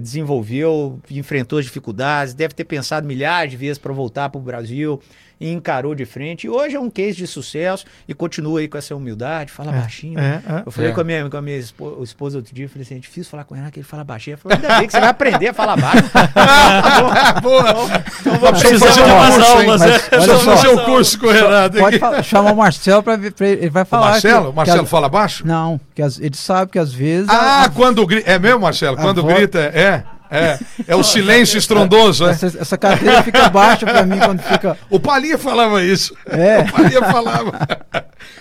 desenvolveu, 0.00 0.98
enfrentou 1.10 1.58
as 1.58 1.64
dificuldades, 1.64 2.34
deve 2.34 2.54
ter 2.54 2.64
pensado 2.64 3.06
milhares 3.06 3.52
de 3.52 3.56
vezes 3.56 3.78
para 3.78 3.92
voltar 3.92 4.28
para 4.28 4.38
o 4.38 4.42
Brasil 4.42 5.00
e 5.40 5.50
encarou 5.50 5.94
de 5.94 6.04
frente. 6.04 6.46
E 6.46 6.50
hoje 6.50 6.76
é 6.76 6.80
um 6.80 6.90
case 6.90 7.16
de 7.16 7.26
sucesso 7.26 7.84
e 8.08 8.14
continua 8.14 8.60
aí 8.60 8.68
com 8.68 8.78
essa 8.78 8.94
humildade, 8.94 9.52
fala 9.52 9.74
é, 9.74 9.80
baixinho. 9.80 10.18
É, 10.18 10.42
é, 10.48 10.62
eu 10.64 10.72
falei 10.72 10.92
com 10.92 11.00
a 11.00 11.04
minha, 11.04 11.28
com 11.28 11.36
a 11.36 11.42
minha 11.42 11.58
esposa 11.58 12.38
outro 12.38 12.54
dia, 12.54 12.64
eu 12.64 12.68
falei 12.68 12.82
assim, 12.82 12.96
é 12.96 12.98
difícil 12.98 13.30
falar 13.30 13.44
com 13.44 13.54
ela 13.54 13.70
que 13.70 13.80
ele 13.80 13.86
fala 13.86 14.04
baixinho. 14.04 14.34
Eu 14.34 14.38
falei, 14.38 14.56
ainda 14.56 14.78
bem 14.78 14.86
que 14.86 14.92
você 14.92 15.00
vai 15.00 15.08
aprender 15.08 15.48
a 15.48 15.54
falar 15.54 15.76
baixo. 15.76 16.10
ah, 16.34 17.40
boa, 17.40 17.72
boa. 17.72 18.04
Então, 18.20 18.38
vamos 18.38 18.62
fazer 18.62 19.02
umas 19.02 19.38
aulas, 19.38 19.80
né? 19.80 19.98
Vamos 20.10 20.44
fazer 20.44 20.68
o 20.68 20.80
um 20.80 20.84
curso 20.84 21.18
com 21.18 21.26
o 21.26 21.30
Renato. 21.32 21.78
Pode 21.78 21.98
falar, 21.98 22.22
chamar 22.24 22.52
o 22.52 22.56
Marcelo 22.56 23.02
para 23.02 23.18
ele 23.40 23.70
vai 23.70 23.84
falar. 23.84 24.06
O 24.06 24.10
Marcelo? 24.10 24.50
O 24.50 24.54
Marcelo 24.54 24.86
fala 24.86 25.08
baixo? 25.08 25.46
Não, 25.46 25.80
que 25.94 26.02
as, 26.02 26.18
ele 26.18 26.36
sabe 26.36 26.72
que 26.72 26.78
às 26.78 26.92
vezes... 26.92 27.28
Ah, 27.28 27.64
a, 27.64 27.68
quando 27.68 28.06
grita... 28.06 28.30
É 28.30 28.38
mesmo, 28.38 28.60
Marcelo? 28.60 28.96
Quando 28.96 29.22
grita, 29.22 29.58
é... 29.58 30.04
É, 30.30 30.58
é 30.88 30.96
o 30.96 31.02
silêncio 31.02 31.58
estrondoso, 31.58 32.26
é? 32.26 32.30
Essa, 32.30 32.46
essa 32.46 32.78
carteira 32.78 33.22
fica 33.22 33.48
baixa 33.48 33.86
para 33.86 34.04
mim 34.04 34.18
quando 34.18 34.40
fica. 34.42 34.76
O 34.90 34.98
Palinha 34.98 35.38
falava 35.38 35.82
isso. 35.82 36.14
É. 36.26 36.60
O 36.60 36.72
Palinha 36.72 37.02
falava. 37.02 37.52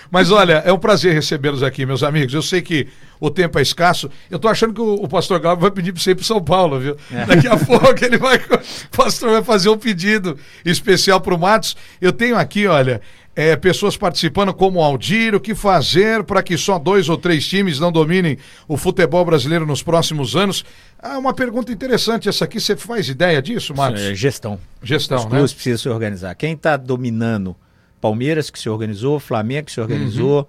Mas 0.10 0.32
olha, 0.32 0.64
é 0.66 0.72
um 0.72 0.78
prazer 0.78 1.14
recebê-los 1.14 1.64
aqui, 1.64 1.86
meus 1.86 2.04
amigos. 2.04 2.34
Eu 2.34 2.42
sei 2.42 2.62
que 2.62 2.88
o 3.20 3.30
tempo 3.30 3.58
é 3.60 3.62
escasso. 3.62 4.10
Eu 4.30 4.40
tô 4.40 4.48
achando 4.48 4.74
que 4.74 4.82
o, 4.82 4.96
o 4.96 5.08
pastor 5.08 5.40
Glauber 5.40 5.62
vai 5.62 5.72
pedir 5.72 5.92
para 5.92 6.02
você 6.02 6.12
ir 6.12 6.16
para 6.16 6.24
São 6.24 6.44
Paulo, 6.44 6.80
viu? 6.80 6.98
É. 7.12 7.26
Daqui 7.26 7.48
a 7.48 7.58
pouco 7.58 8.04
ele 8.04 8.18
vai. 8.18 8.38
O 8.38 8.98
pastor 8.98 9.32
vai 9.32 9.44
fazer 9.44 9.70
um 9.70 9.78
pedido 9.78 10.38
especial 10.64 11.20
para 11.20 11.34
o 11.34 11.40
Matos. 11.40 11.76
Eu 12.00 12.12
tenho 12.12 12.38
aqui, 12.38 12.68
olha, 12.68 13.02
é, 13.36 13.56
pessoas 13.56 13.98
participando 13.98 14.54
como 14.54 14.82
Aldir, 14.82 15.36
o 15.36 15.40
que 15.40 15.54
fazer 15.54 16.24
para 16.24 16.42
que 16.42 16.58
só 16.58 16.80
dois 16.80 17.10
ou 17.10 17.18
três 17.18 17.46
times 17.46 17.80
não 17.80 17.92
dominem 17.92 18.38
o 18.68 18.78
futebol 18.78 19.26
brasileiro 19.26 19.66
nos 19.66 19.84
próximos 19.84 20.36
anos? 20.36 20.64
Ah, 20.98 21.18
uma 21.18 21.34
pergunta 21.34 21.72
interessante 21.72 22.30
essa 22.30 22.46
aqui, 22.46 22.60
você 22.60 22.76
faz 22.76 23.10
ideia 23.10 23.42
disso, 23.42 23.76
Marcos? 23.76 24.02
É, 24.02 24.16
gestão. 24.16 24.58
Gestão, 24.82 25.18
Os 25.18 25.26
clubes 25.26 25.52
né? 25.52 25.56
precisam 25.56 25.78
se 25.78 25.90
organizar. 25.90 26.34
Quem 26.36 26.54
está 26.54 26.78
dominando? 26.78 27.56
Palmeiras 28.00 28.50
que 28.50 28.60
se 28.60 28.70
organizou, 28.70 29.20
Flamengo 29.20 29.66
que 29.66 29.72
se 29.72 29.82
organizou. 29.82 30.40
Uhum. 30.40 30.46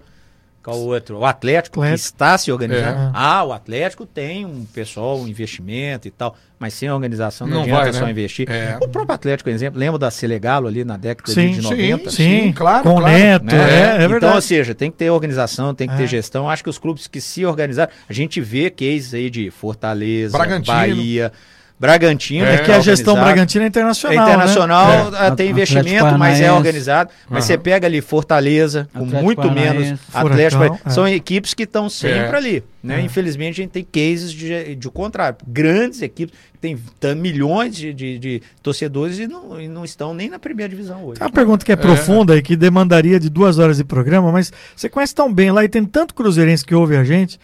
Qual 0.67 0.79
o 0.79 0.87
outro? 0.87 1.19
O 1.19 1.25
Atlético, 1.25 1.79
Atlético. 1.79 1.97
que 1.97 2.05
está 2.05 2.37
se 2.37 2.51
organizando. 2.51 2.99
É. 2.99 3.11
Ah, 3.13 3.41
o 3.45 3.53
Atlético 3.53 4.05
tem 4.05 4.45
um 4.45 4.65
pessoal, 4.65 5.17
um 5.17 5.25
investimento 5.25 6.09
e 6.09 6.11
tal, 6.11 6.35
mas 6.59 6.73
sem 6.73 6.91
organização 6.91 7.47
não, 7.47 7.55
não 7.55 7.63
adianta 7.63 7.83
vai, 7.83 7.91
né? 7.93 7.99
só 7.99 8.09
investir. 8.09 8.51
É. 8.51 8.77
O 8.81 8.89
próprio 8.89 9.15
Atlético, 9.15 9.49
por 9.49 9.55
exemplo, 9.55 9.79
lembra 9.79 9.97
da 9.97 10.11
Selegalo 10.11 10.67
ali 10.67 10.83
na 10.83 10.97
década 10.97 11.31
sim, 11.31 11.51
de 11.51 11.61
90? 11.61 12.09
Sim, 12.09 12.15
sim 12.17 12.51
claro. 12.51 12.83
Com 12.83 12.97
claro. 12.97 13.17
Neto, 13.17 13.45
né? 13.45 13.53
é, 13.55 13.91
é 13.91 13.95
então, 13.95 14.09
verdade. 14.09 14.35
ou 14.35 14.41
seja, 14.41 14.75
tem 14.75 14.91
que 14.91 14.97
ter 14.97 15.09
organização, 15.09 15.73
tem 15.73 15.87
que 15.87 15.95
ter 15.95 16.03
é. 16.03 16.07
gestão. 16.07 16.49
Acho 16.49 16.65
que 16.65 16.69
os 16.69 16.77
clubes 16.77 17.07
que 17.07 17.21
se 17.21 17.45
organizaram, 17.45 17.93
a 18.09 18.11
gente 18.11 18.41
vê 18.41 18.69
cases 18.69 19.13
aí 19.13 19.29
de 19.29 19.49
Fortaleza, 19.49 20.37
Bragantino. 20.37 20.75
Bahia. 20.75 21.31
Bragantino. 21.79 22.45
É, 22.45 22.57
que 22.57 22.71
a 22.71 22.79
gestão 22.79 23.15
Bragantina 23.15 23.65
é 23.65 23.67
internacional. 23.67 24.27
É 24.27 24.31
internacional, 24.31 25.11
né? 25.11 25.31
tem 25.35 25.51
investimento, 25.51 26.17
mas 26.17 26.41
é 26.41 26.51
organizado. 26.51 27.11
Mas 27.29 27.43
uhum. 27.43 27.47
você 27.47 27.57
pega 27.57 27.85
ali 27.85 28.01
Fortaleza, 28.01 28.89
com 28.93 29.05
Atlético 29.05 29.23
muito 29.23 29.51
menos 29.51 29.99
Atlético. 30.11 30.63
É. 30.63 30.89
São 30.89 31.07
equipes 31.07 31.53
que 31.53 31.63
estão 31.63 31.87
sempre 31.87 32.19
é. 32.19 32.35
ali. 32.35 32.63
Né? 32.81 32.99
É. 32.99 33.01
Infelizmente, 33.01 33.61
a 33.61 33.63
gente 33.63 33.71
tem 33.71 33.83
cases 33.83 34.31
de, 34.31 34.75
de 34.75 34.89
contrário. 34.89 35.37
Grandes 35.45 36.01
equipes, 36.01 36.35
tem 36.59 36.75
milhões 37.15 37.75
de, 37.75 37.93
de, 37.93 38.17
de 38.17 38.41
torcedores 38.63 39.19
e 39.19 39.27
não, 39.27 39.61
e 39.61 39.67
não, 39.67 39.85
estão 39.85 40.13
nem 40.13 40.29
na 40.29 40.39
primeira 40.39 40.69
divisão 40.69 41.03
hoje. 41.03 41.19
Tem 41.19 41.27
uma 41.27 41.33
pergunta 41.33 41.63
que 41.63 41.71
é, 41.71 41.73
é 41.73 41.77
profunda 41.77 42.35
e 42.35 42.41
que 42.41 42.55
demandaria 42.55 43.19
de 43.19 43.29
duas 43.29 43.59
horas 43.59 43.77
de 43.77 43.83
programa, 43.83 44.31
mas 44.31 44.51
você 44.75 44.89
conhece 44.89 45.13
tão 45.13 45.31
bem 45.31 45.51
lá 45.51 45.63
e 45.63 45.69
tem 45.69 45.85
tanto 45.85 46.15
cruzeirense 46.15 46.65
que 46.65 46.73
ouve 46.73 46.97
a 46.97 47.03
gente. 47.03 47.39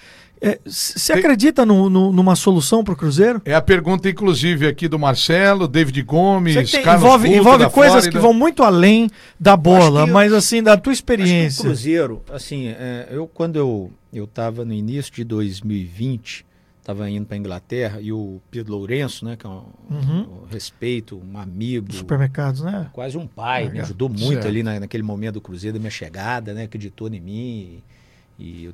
Você 0.66 1.14
é, 1.14 1.16
acredita 1.18 1.66
no, 1.66 1.90
no, 1.90 2.12
numa 2.12 2.36
solução 2.36 2.84
para 2.84 2.94
o 2.94 2.98
Cruzeiro? 2.98 3.42
É 3.46 3.54
a 3.54 3.62
pergunta, 3.62 4.10
inclusive, 4.10 4.68
aqui 4.68 4.88
do 4.88 5.00
Marcelo, 5.00 5.68
David 5.68 6.02
Gomes, 6.04 6.72
tem, 6.72 6.84
Carlos 6.84 7.04
Envolve, 7.04 7.28
Couto, 7.28 7.40
envolve 7.40 7.70
coisas 7.70 7.94
Flórida. 7.94 8.12
que 8.12 8.20
vão 8.20 8.34
muito 8.34 8.64
além 8.64 9.10
da 9.40 9.56
bola, 9.56 10.06
mas 10.06 10.34
assim, 10.34 10.62
da 10.62 10.76
tua 10.76 10.94
experiência. 10.94 11.62
o 11.62 11.66
Cruzeiro, 11.66 12.22
assim, 12.32 12.68
é, 12.68 13.08
eu 13.12 13.28
quando 13.28 13.56
eu 13.56 13.92
eu 14.14 14.26
estava 14.26 14.64
no 14.64 14.74
início 14.74 15.12
de 15.12 15.24
2020, 15.24 16.46
estava 16.80 17.10
indo 17.10 17.26
para 17.26 17.36
Inglaterra 17.36 18.00
e 18.00 18.12
o 18.12 18.40
Pedro 18.52 18.74
Lourenço, 18.74 19.26
né, 19.26 19.36
que 19.36 19.46
é 19.46 19.50
um, 19.50 19.64
uhum. 19.90 20.44
um 20.44 20.46
respeito, 20.52 21.20
um 21.20 21.38
amigo, 21.38 21.92
supermercados, 21.92 22.62
né? 22.62 22.90
Quase 22.94 23.18
um 23.18 23.26
pai, 23.26 23.70
me 23.70 23.80
ajudou 23.80 24.10
muito 24.10 24.34
certo. 24.34 24.48
ali 24.48 24.62
na, 24.62 24.80
naquele 24.82 25.02
momento 25.02 25.36
do 25.36 25.42
Cruzeiro, 25.42 25.78
da 25.78 25.80
minha 25.80 25.90
chegada, 25.90 26.54
né, 26.54 26.64
acreditou 26.64 27.08
em 27.08 27.20
mim. 27.20 27.32
E 27.32 27.84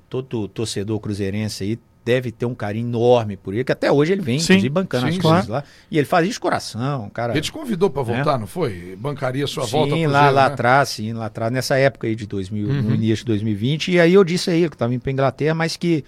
todo 0.10 0.48
torcedor 0.48 1.00
cruzeirense 1.00 1.64
aí 1.64 1.80
deve 2.04 2.32
ter 2.32 2.46
um 2.46 2.56
carinho 2.56 2.88
enorme 2.88 3.38
por 3.38 3.54
ele, 3.54 3.64
que 3.64 3.72
até 3.72 3.92
hoje 3.92 4.14
ele 4.14 4.22
vem, 4.22 4.40
sim, 4.40 4.54
inclusive, 4.54 4.70
bancando 4.70 5.08
sim, 5.08 5.18
as 5.18 5.22
coisas 5.22 5.46
claro. 5.46 5.66
lá. 5.66 5.72
E 5.92 5.98
ele 5.98 6.08
faz 6.08 6.26
isso 6.26 6.36
de 6.36 6.40
coração, 6.40 7.10
cara. 7.10 7.34
Ele 7.34 7.42
te 7.42 7.52
convidou 7.52 7.90
para 7.90 8.02
voltar, 8.02 8.36
é. 8.36 8.38
não 8.40 8.48
foi? 8.48 8.96
Bancaria 8.98 9.46
sua 9.46 9.66
sim, 9.66 9.72
volta 9.72 9.96
Sim, 9.96 10.08
lá, 10.08 10.30
lá 10.30 10.48
né? 10.48 10.54
atrás, 10.54 10.90
sim, 10.90 11.14
lá 11.14 11.28
atrás, 11.28 11.52
nessa 11.52 11.78
época 11.78 12.08
aí 12.08 12.16
de 12.16 12.26
2000, 12.26 12.68
uhum. 12.68 12.82
no 12.82 12.96
início 12.96 13.18
de 13.18 13.26
2020. 13.26 13.92
E 13.92 14.00
aí 14.00 14.14
eu 14.14 14.24
disse 14.24 14.50
aí 14.50 14.68
que 14.68 14.76
estava 14.76 14.94
indo 14.94 15.02
para 15.02 15.12
Inglaterra, 15.12 15.54
mas 15.54 15.78
que, 15.78 16.04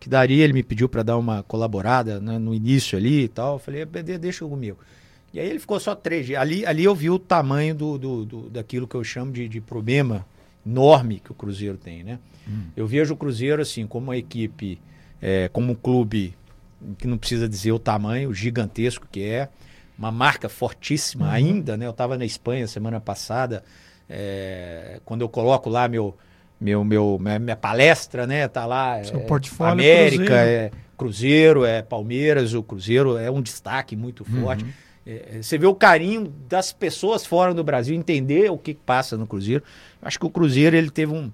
que 0.00 0.08
daria, 0.08 0.42
ele 0.42 0.52
me 0.52 0.62
pediu 0.62 0.88
para 0.88 1.02
dar 1.02 1.16
uma 1.16 1.44
colaborada 1.44 2.18
né, 2.20 2.38
no 2.38 2.52
início 2.52 2.98
ali 2.98 3.24
e 3.24 3.28
tal. 3.28 3.54
Eu 3.54 3.58
falei, 3.60 3.84
deixa 3.84 4.44
comigo. 4.44 4.78
E 5.32 5.38
aí 5.38 5.48
ele 5.48 5.58
ficou 5.58 5.78
só 5.78 5.94
três 5.94 6.26
dias. 6.26 6.40
Ali, 6.40 6.66
ali 6.66 6.84
eu 6.84 6.94
vi 6.94 7.10
o 7.10 7.18
tamanho 7.18 7.74
do, 7.74 7.98
do, 7.98 8.24
do 8.24 8.50
daquilo 8.50 8.88
que 8.88 8.94
eu 8.94 9.04
chamo 9.04 9.30
de, 9.32 9.48
de 9.48 9.60
problema 9.60 10.24
enorme 10.66 11.20
que 11.20 11.30
o 11.30 11.34
Cruzeiro 11.34 11.76
tem, 11.76 12.02
né? 12.02 12.18
Hum. 12.48 12.64
Eu 12.76 12.86
vejo 12.86 13.14
o 13.14 13.16
Cruzeiro 13.16 13.60
assim 13.62 13.86
como 13.86 14.06
uma 14.06 14.16
equipe, 14.16 14.80
é, 15.20 15.48
como 15.48 15.72
um 15.72 15.74
clube 15.74 16.34
que 16.98 17.06
não 17.06 17.16
precisa 17.16 17.48
dizer 17.48 17.72
o 17.72 17.78
tamanho, 17.78 18.32
gigantesco 18.32 19.06
que 19.10 19.22
é, 19.24 19.48
uma 19.98 20.10
marca 20.10 20.48
fortíssima 20.48 21.26
uhum. 21.26 21.32
ainda, 21.32 21.76
né? 21.76 21.86
Eu 21.86 21.90
estava 21.90 22.18
na 22.18 22.24
Espanha 22.24 22.66
semana 22.66 23.00
passada, 23.00 23.62
é, 24.08 25.00
quando 25.04 25.22
eu 25.22 25.28
coloco 25.28 25.70
lá 25.70 25.88
meu 25.88 26.16
meu 26.60 26.84
meu 26.84 27.18
minha, 27.20 27.38
minha 27.38 27.56
palestra, 27.56 28.26
né? 28.26 28.46
Tá 28.48 28.66
lá, 28.66 29.02
Seu 29.04 29.20
é, 29.20 29.22
portfólio 29.24 29.72
América, 29.72 30.24
Cruzeiro. 30.24 30.48
é 30.48 30.70
Cruzeiro, 30.96 31.64
é 31.64 31.82
Palmeiras, 31.82 32.54
o 32.54 32.62
Cruzeiro 32.62 33.16
é 33.16 33.30
um 33.30 33.42
destaque 33.42 33.96
muito 33.96 34.24
forte. 34.24 34.64
Uhum. 34.64 34.70
É, 35.06 35.42
você 35.42 35.58
vê 35.58 35.66
o 35.66 35.74
carinho 35.74 36.32
das 36.48 36.72
pessoas 36.72 37.26
fora 37.26 37.52
do 37.52 37.62
Brasil 37.62 37.94
entender 37.94 38.50
o 38.50 38.56
que 38.56 38.74
passa 38.74 39.16
no 39.16 39.26
Cruzeiro. 39.26 39.62
Acho 40.00 40.18
que 40.18 40.26
o 40.26 40.30
Cruzeiro 40.30 40.74
ele 40.76 40.90
teve 40.90 41.12
um, 41.12 41.30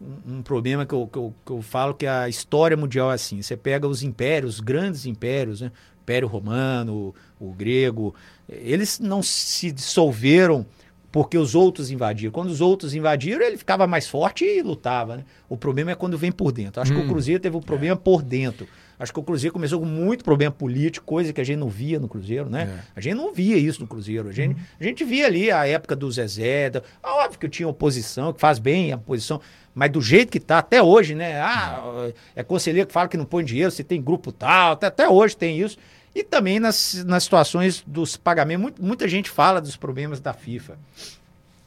um, 0.00 0.36
um 0.36 0.42
problema 0.42 0.84
que 0.84 0.94
eu, 0.94 1.06
que, 1.06 1.18
eu, 1.18 1.34
que 1.44 1.52
eu 1.52 1.62
falo 1.62 1.94
que 1.94 2.06
a 2.06 2.28
história 2.28 2.76
mundial 2.76 3.10
é 3.10 3.14
assim. 3.14 3.40
Você 3.40 3.56
pega 3.56 3.88
os 3.88 4.02
impérios, 4.02 4.56
os 4.56 4.60
grandes 4.60 5.06
impérios, 5.06 5.60
né? 5.60 5.72
Império 6.02 6.28
Romano, 6.28 7.14
o, 7.40 7.48
o 7.48 7.52
grego, 7.52 8.14
eles 8.48 9.00
não 9.00 9.24
se 9.24 9.72
dissolveram 9.72 10.64
porque 11.10 11.36
os 11.36 11.54
outros 11.54 11.90
invadiram. 11.90 12.30
Quando 12.30 12.50
os 12.50 12.60
outros 12.60 12.94
invadiram, 12.94 13.44
ele 13.44 13.56
ficava 13.56 13.86
mais 13.86 14.06
forte 14.06 14.44
e 14.44 14.62
lutava. 14.62 15.16
Né? 15.16 15.24
O 15.48 15.56
problema 15.56 15.90
é 15.90 15.94
quando 15.94 16.16
vem 16.16 16.30
por 16.30 16.52
dentro. 16.52 16.80
Acho 16.80 16.92
hum. 16.92 16.96
que 16.96 17.02
o 17.02 17.04
hum. 17.06 17.08
Cruzeiro 17.08 17.40
teve 17.40 17.56
um 17.56 17.62
problema 17.62 17.94
é. 17.94 17.98
por 17.98 18.22
dentro. 18.22 18.68
Acho 18.98 19.12
que 19.12 19.20
o 19.20 19.22
Cruzeiro 19.22 19.52
começou 19.52 19.78
com 19.78 19.86
muito 19.86 20.24
problema 20.24 20.52
político, 20.52 21.04
coisa 21.04 21.32
que 21.32 21.40
a 21.40 21.44
gente 21.44 21.58
não 21.58 21.68
via 21.68 22.00
no 22.00 22.08
Cruzeiro, 22.08 22.48
né? 22.48 22.62
É. 22.62 22.82
A 22.96 23.00
gente 23.00 23.14
não 23.14 23.34
via 23.34 23.56
isso 23.56 23.80
no 23.80 23.86
Cruzeiro. 23.86 24.28
A 24.28 24.32
gente, 24.32 24.54
uhum. 24.54 24.64
a 24.80 24.84
gente 24.84 25.04
via 25.04 25.26
ali 25.26 25.50
a 25.50 25.66
época 25.66 25.94
do 25.94 26.10
Zezé. 26.10 26.70
Da, 26.70 26.82
óbvio 27.02 27.38
que 27.38 27.48
tinha 27.48 27.68
oposição, 27.68 28.32
que 28.32 28.40
faz 28.40 28.58
bem 28.58 28.92
a 28.92 28.96
oposição, 28.96 29.40
mas 29.74 29.90
do 29.90 30.00
jeito 30.00 30.30
que 30.30 30.40
tá 30.40 30.58
até 30.58 30.82
hoje, 30.82 31.14
né? 31.14 31.38
Ah, 31.40 32.10
é 32.34 32.42
conselheiro 32.42 32.86
que 32.86 32.92
fala 32.92 33.08
que 33.08 33.16
não 33.16 33.26
põe 33.26 33.44
dinheiro, 33.44 33.70
se 33.70 33.84
tem 33.84 34.00
grupo 34.00 34.32
tal, 34.32 34.72
até, 34.72 34.86
até 34.86 35.08
hoje 35.08 35.36
tem 35.36 35.60
isso. 35.60 35.76
E 36.14 36.24
também 36.24 36.58
nas, 36.58 37.04
nas 37.04 37.24
situações 37.24 37.84
dos 37.86 38.16
pagamentos, 38.16 38.62
muito, 38.62 38.82
muita 38.82 39.06
gente 39.06 39.28
fala 39.28 39.60
dos 39.60 39.76
problemas 39.76 40.18
da 40.18 40.32
FIFA. 40.32 40.78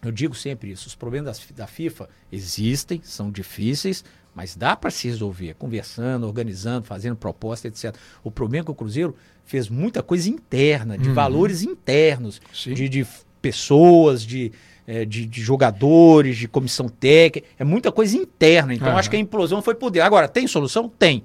Eu 0.01 0.11
digo 0.11 0.33
sempre 0.33 0.71
isso: 0.71 0.87
os 0.87 0.95
problemas 0.95 1.37
da, 1.37 1.63
da 1.63 1.67
FIFA 1.67 2.09
existem, 2.31 2.99
são 3.03 3.29
difíceis, 3.29 4.03
mas 4.33 4.55
dá 4.55 4.75
para 4.75 4.89
se 4.89 5.07
resolver, 5.07 5.55
conversando, 5.55 6.25
organizando, 6.25 6.85
fazendo 6.85 7.15
proposta, 7.15 7.67
etc. 7.67 7.95
O 8.23 8.31
problema 8.31 8.63
é 8.63 8.65
que 8.65 8.71
o 8.71 8.75
Cruzeiro 8.75 9.15
fez 9.45 9.67
muita 9.67 10.03
coisa 10.03 10.29
interna, 10.29 10.97
de 10.97 11.09
uhum. 11.09 11.13
valores 11.13 11.63
internos, 11.63 12.39
de, 12.53 12.87
de, 12.87 13.07
pessoas, 13.41 14.21
de, 14.23 14.51
é, 14.85 15.05
de, 15.05 15.25
de, 15.25 15.41
jogadores, 15.41 16.37
de 16.37 16.47
comissão 16.47 16.87
técnica. 16.87 17.47
É 17.57 17.63
muita 17.63 17.91
coisa 17.91 18.15
interna. 18.15 18.73
Então, 18.73 18.89
uhum. 18.89 18.97
acho 18.97 19.09
que 19.09 19.15
a 19.15 19.19
implosão 19.19 19.61
foi 19.61 19.75
poder. 19.75 20.01
Agora, 20.01 20.27
tem 20.27 20.45
solução? 20.45 20.87
Tem. 20.87 21.23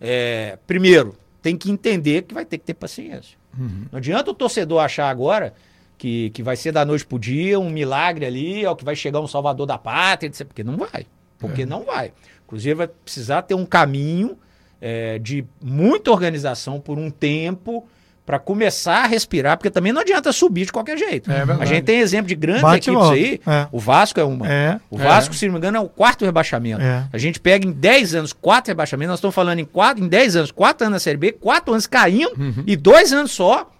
É, 0.00 0.58
primeiro, 0.66 1.16
tem 1.40 1.56
que 1.56 1.70
entender 1.70 2.22
que 2.22 2.34
vai 2.34 2.44
ter 2.44 2.58
que 2.58 2.64
ter 2.64 2.74
paciência. 2.74 3.38
Uhum. 3.58 3.86
Não 3.90 3.98
adianta 3.98 4.30
o 4.30 4.34
torcedor 4.34 4.80
achar 4.80 5.08
agora 5.08 5.54
que, 5.96 6.30
que 6.30 6.42
vai 6.42 6.56
ser 6.56 6.72
da 6.72 6.84
noite 6.84 7.06
pro 7.06 7.18
dia, 7.18 7.58
um 7.58 7.70
milagre 7.70 8.26
ali, 8.26 8.66
ou 8.66 8.76
que 8.76 8.84
vai 8.84 8.94
chegar 8.94 9.20
um 9.20 9.26
salvador 9.26 9.66
da 9.66 9.78
pátria, 9.78 10.28
etc. 10.28 10.46
porque 10.46 10.62
não 10.62 10.76
vai. 10.76 11.06
Porque 11.38 11.62
é. 11.62 11.66
não 11.66 11.84
vai. 11.84 12.08
O 12.44 12.48
Cruzeiro 12.48 12.78
vai 12.78 12.88
precisar 12.88 13.42
ter 13.42 13.54
um 13.54 13.66
caminho 13.66 14.38
é, 14.80 15.18
de 15.18 15.44
muita 15.62 16.10
organização 16.10 16.80
por 16.80 16.98
um 16.98 17.10
tempo 17.10 17.86
para 18.26 18.40
começar 18.40 19.04
a 19.04 19.06
respirar, 19.06 19.56
porque 19.56 19.70
também 19.70 19.92
não 19.92 20.00
adianta 20.00 20.32
subir 20.32 20.66
de 20.66 20.72
qualquer 20.72 20.98
jeito. 20.98 21.30
É 21.30 21.42
a 21.60 21.64
gente 21.64 21.84
tem 21.84 22.00
exemplo 22.00 22.26
de 22.26 22.34
grandes 22.34 22.62
Bate 22.62 22.90
equipes 22.90 23.10
aí. 23.10 23.40
É. 23.46 23.68
O 23.70 23.78
Vasco 23.78 24.18
é 24.18 24.24
uma. 24.24 24.50
É. 24.50 24.80
O 24.90 24.98
Vasco, 24.98 25.32
é. 25.32 25.38
se 25.38 25.46
não 25.46 25.52
me 25.52 25.58
engano, 25.58 25.76
é 25.76 25.80
o 25.80 25.88
quarto 25.88 26.24
rebaixamento. 26.24 26.82
É. 26.82 27.06
A 27.12 27.18
gente 27.18 27.38
pega 27.38 27.64
em 27.64 27.70
10 27.70 28.16
anos 28.16 28.32
quatro 28.32 28.70
rebaixamentos, 28.70 29.10
nós 29.10 29.18
estamos 29.20 29.34
falando 29.34 29.60
em, 29.60 29.64
quatro, 29.64 30.04
em 30.04 30.08
10 30.08 30.36
anos, 30.36 30.50
quatro 30.50 30.84
anos 30.84 30.96
na 30.96 30.98
Série 30.98 31.16
B, 31.16 31.32
quatro 31.32 31.72
anos 31.72 31.86
caindo 31.86 32.32
uhum. 32.36 32.64
e 32.66 32.74
dois 32.74 33.12
anos 33.12 33.30
só 33.30 33.70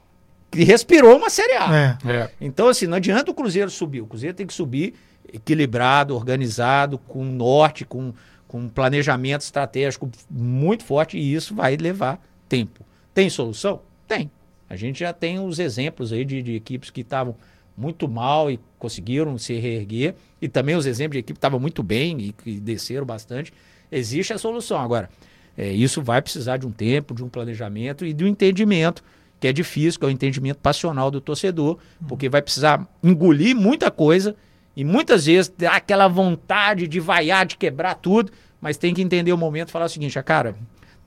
que 0.48 0.62
respirou 0.62 1.16
uma 1.16 1.28
Série 1.28 1.54
A. 1.54 1.98
É. 2.06 2.30
Então, 2.40 2.68
assim, 2.68 2.86
não 2.86 2.98
adianta 2.98 3.32
o 3.32 3.34
Cruzeiro 3.34 3.68
subir. 3.68 4.00
O 4.00 4.06
Cruzeiro 4.06 4.34
tem 4.34 4.46
que 4.46 4.54
subir 4.54 4.94
equilibrado, 5.32 6.14
organizado, 6.14 6.98
com 6.98 7.24
norte, 7.24 7.84
com, 7.84 8.12
com 8.46 8.68
planejamento 8.68 9.42
estratégico 9.42 10.10
muito 10.30 10.84
forte, 10.84 11.18
e 11.18 11.34
isso 11.34 11.54
vai 11.54 11.76
levar 11.76 12.20
tempo. 12.48 12.84
Tem 13.14 13.28
solução? 13.30 13.80
Tem. 14.06 14.30
A 14.68 14.76
gente 14.76 15.00
já 15.00 15.12
tem 15.12 15.38
os 15.38 15.58
exemplos 15.58 16.12
aí 16.12 16.24
de, 16.24 16.42
de 16.42 16.54
equipes 16.54 16.90
que 16.90 17.00
estavam 17.00 17.34
muito 17.76 18.08
mal 18.08 18.50
e 18.50 18.58
conseguiram 18.78 19.36
se 19.38 19.54
reerguer, 19.54 20.14
e 20.40 20.48
também 20.48 20.74
os 20.74 20.86
exemplos 20.86 21.14
de 21.14 21.18
equipe 21.18 21.34
que 21.34 21.38
estavam 21.38 21.60
muito 21.60 21.82
bem 21.82 22.18
e 22.20 22.32
que 22.32 22.58
desceram 22.58 23.04
bastante. 23.04 23.52
Existe 23.90 24.32
a 24.32 24.38
solução. 24.38 24.80
Agora, 24.80 25.10
é, 25.56 25.70
isso 25.70 26.02
vai 26.02 26.20
precisar 26.20 26.56
de 26.56 26.66
um 26.66 26.70
tempo, 26.70 27.14
de 27.14 27.22
um 27.22 27.28
planejamento 27.28 28.04
e 28.04 28.12
de 28.12 28.24
um 28.24 28.28
entendimento, 28.28 29.02
que 29.38 29.46
é 29.46 29.52
difícil, 29.52 30.00
que 30.00 30.06
é 30.06 30.08
o 30.08 30.10
entendimento 30.10 30.58
passional 30.58 31.10
do 31.10 31.20
torcedor, 31.20 31.78
porque 32.08 32.28
vai 32.28 32.42
precisar 32.42 32.86
engolir 33.02 33.54
muita 33.54 33.90
coisa 33.90 34.34
e 34.76 34.84
muitas 34.84 35.26
vezes 35.26 35.52
dá 35.56 35.72
aquela 35.72 36.06
vontade 36.06 36.86
de 36.86 37.00
vaiar, 37.00 37.46
de 37.46 37.56
quebrar 37.56 37.94
tudo, 37.94 38.30
mas 38.60 38.76
tem 38.76 38.92
que 38.92 39.00
entender 39.00 39.32
o 39.32 39.38
momento 39.38 39.70
e 39.70 39.72
falar 39.72 39.86
o 39.86 39.88
seguinte, 39.88 40.18
ah, 40.18 40.22
cara, 40.22 40.54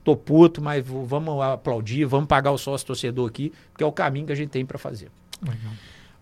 tô 0.02 0.16
puto, 0.16 0.60
mas 0.60 0.84
vamos 0.84 1.40
aplaudir, 1.40 2.04
vamos 2.04 2.26
pagar 2.26 2.50
o 2.50 2.58
sócio 2.58 2.86
torcedor 2.86 3.28
aqui, 3.28 3.52
porque 3.70 3.84
é 3.84 3.86
o 3.86 3.92
caminho 3.92 4.26
que 4.26 4.32
a 4.32 4.36
gente 4.36 4.50
tem 4.50 4.66
para 4.66 4.78
fazer. 4.78 5.08
Legal. 5.40 5.72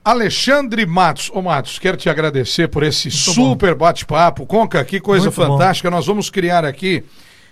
Alexandre 0.04 0.86
Matos. 0.86 1.30
Ô 1.34 1.42
Matos, 1.42 1.78
quero 1.78 1.96
te 1.96 2.08
agradecer 2.08 2.68
por 2.68 2.82
esse 2.82 3.08
Muito 3.08 3.32
super 3.32 3.74
bate-papo. 3.74 4.46
Conca, 4.46 4.84
que 4.84 5.00
coisa 5.00 5.26
Muito 5.26 5.34
fantástica. 5.34 5.90
Bom. 5.90 5.96
Nós 5.96 6.06
vamos 6.06 6.30
criar 6.30 6.64
aqui 6.64 7.04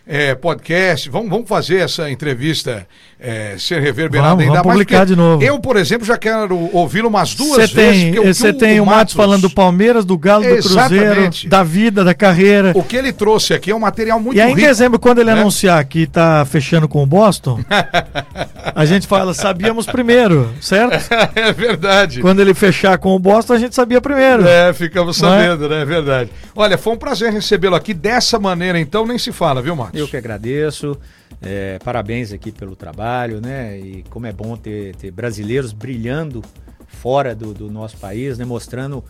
é, 0.06 0.34
podcast. 0.36 1.10
Vamos, 1.10 1.28
vamos 1.28 1.48
fazer 1.48 1.78
essa 1.78 2.08
entrevista 2.08 2.86
é, 3.18 3.56
ser 3.58 3.80
reverberada 3.80 4.28
vamos, 4.28 4.44
ainda 4.44 4.62
vamos 4.62 4.66
mais. 4.66 4.78
publicar 4.78 5.04
de 5.04 5.16
novo. 5.16 5.42
Eu, 5.42 5.58
por 5.58 5.76
exemplo, 5.76 6.06
já 6.06 6.16
quero 6.16 6.70
ouvi-lo 6.72 7.08
umas 7.08 7.34
duas 7.34 7.70
cê 7.70 7.74
vezes. 7.74 8.38
Você 8.38 8.52
tem 8.52 8.78
o, 8.78 8.84
o 8.84 8.86
Matos 8.86 9.14
falando 9.14 9.42
do 9.42 9.50
Palmeiras, 9.50 10.04
do 10.04 10.16
Galo, 10.16 10.44
do 10.44 10.62
Cruzeiro, 10.62 11.30
da 11.46 11.64
vida, 11.64 12.04
da 12.04 12.14
carreira. 12.14 12.72
O 12.74 12.84
que 12.84 12.94
ele 12.94 13.12
trouxe 13.12 13.54
aqui 13.54 13.70
é 13.70 13.74
um 13.74 13.80
material 13.80 14.20
muito 14.20 14.36
E 14.36 14.40
aí, 14.40 14.48
rico, 14.48 14.60
em 14.60 14.64
dezembro, 14.64 14.98
quando 14.98 15.18
ele 15.18 15.32
né? 15.32 15.40
anunciar 15.40 15.82
que 15.86 16.00
está 16.00 16.44
fechando 16.44 16.86
com 16.86 17.02
o 17.02 17.06
Boston, 17.06 17.58
a 18.74 18.84
gente 18.84 19.06
fala, 19.06 19.34
sabíamos 19.34 19.86
primeiro, 19.86 20.52
certo? 20.60 21.08
é 21.34 21.52
verdade. 21.52 22.20
Quando 22.20 22.40
ele 22.40 22.54
fechar 22.54 22.98
com 22.98 23.16
o 23.16 23.18
Boston, 23.18 23.54
a 23.54 23.58
gente 23.58 23.74
sabia 23.74 24.00
primeiro. 24.00 24.46
É, 24.46 24.72
ficamos 24.72 25.16
é? 25.16 25.20
sabendo, 25.20 25.64
é? 25.64 25.68
né? 25.68 25.82
É 25.82 25.84
verdade. 25.84 26.30
Olha, 26.54 26.78
foi 26.78 26.92
um 26.92 26.98
prazer 26.98 27.32
recebê-lo 27.32 27.74
aqui 27.74 27.92
dessa 27.92 28.38
maneira, 28.38 28.78
então 28.78 29.06
nem 29.06 29.18
se 29.18 29.32
fala, 29.32 29.60
viu, 29.60 29.74
Matos? 29.74 29.95
Eu 30.00 30.08
que 30.08 30.16
agradeço. 30.16 30.98
É, 31.40 31.78
parabéns 31.84 32.32
aqui 32.32 32.50
pelo 32.50 32.74
trabalho, 32.74 33.40
né? 33.40 33.78
E 33.78 34.04
como 34.08 34.26
é 34.26 34.32
bom 34.32 34.56
ter, 34.56 34.94
ter 34.96 35.10
brasileiros 35.10 35.72
brilhando 35.72 36.42
fora 36.86 37.34
do, 37.34 37.52
do, 37.52 37.70
nosso 37.70 37.96
país, 37.98 38.38
né? 38.38 38.44
Mostrando 38.44 39.04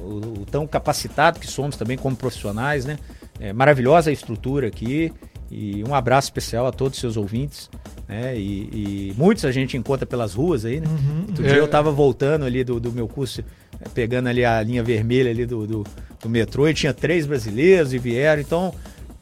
o, 0.00 0.40
o, 0.40 0.46
tão 0.50 0.66
capacitado 0.66 1.38
que 1.38 1.46
somos 1.46 1.76
também 1.76 1.96
como 1.96 2.16
profissionais, 2.16 2.84
né? 2.84 2.98
É, 3.40 3.52
maravilhosa 3.52 4.10
a 4.10 4.12
estrutura 4.12 4.66
aqui 4.66 5.12
e 5.50 5.82
um 5.84 5.94
abraço 5.94 6.26
especial 6.26 6.66
a 6.66 6.72
todos 6.72 6.94
os 6.94 7.00
seus 7.00 7.16
ouvintes, 7.16 7.70
né? 8.06 8.36
E, 8.36 9.10
e 9.10 9.14
muitos 9.16 9.44
a 9.44 9.52
gente 9.52 9.76
encontra 9.76 10.04
pelas 10.04 10.34
ruas 10.34 10.64
aí, 10.64 10.80
né? 10.80 10.88
Uhum, 10.88 11.24
Outro 11.28 11.44
é. 11.44 11.48
dia 11.48 11.58
eu 11.58 11.64
estava 11.64 11.90
voltando 11.90 12.44
ali 12.44 12.64
do, 12.64 12.80
do 12.80 12.92
meu 12.92 13.06
curso, 13.06 13.42
pegando 13.94 14.28
ali 14.28 14.44
a 14.44 14.60
linha 14.62 14.82
vermelha 14.82 15.30
ali 15.30 15.46
do, 15.46 15.66
do, 15.66 15.86
do 16.20 16.28
metrô 16.28 16.68
e 16.68 16.74
tinha 16.74 16.92
três 16.92 17.24
brasileiros 17.24 17.94
e 17.94 17.98
vieram, 17.98 18.42
então 18.42 18.74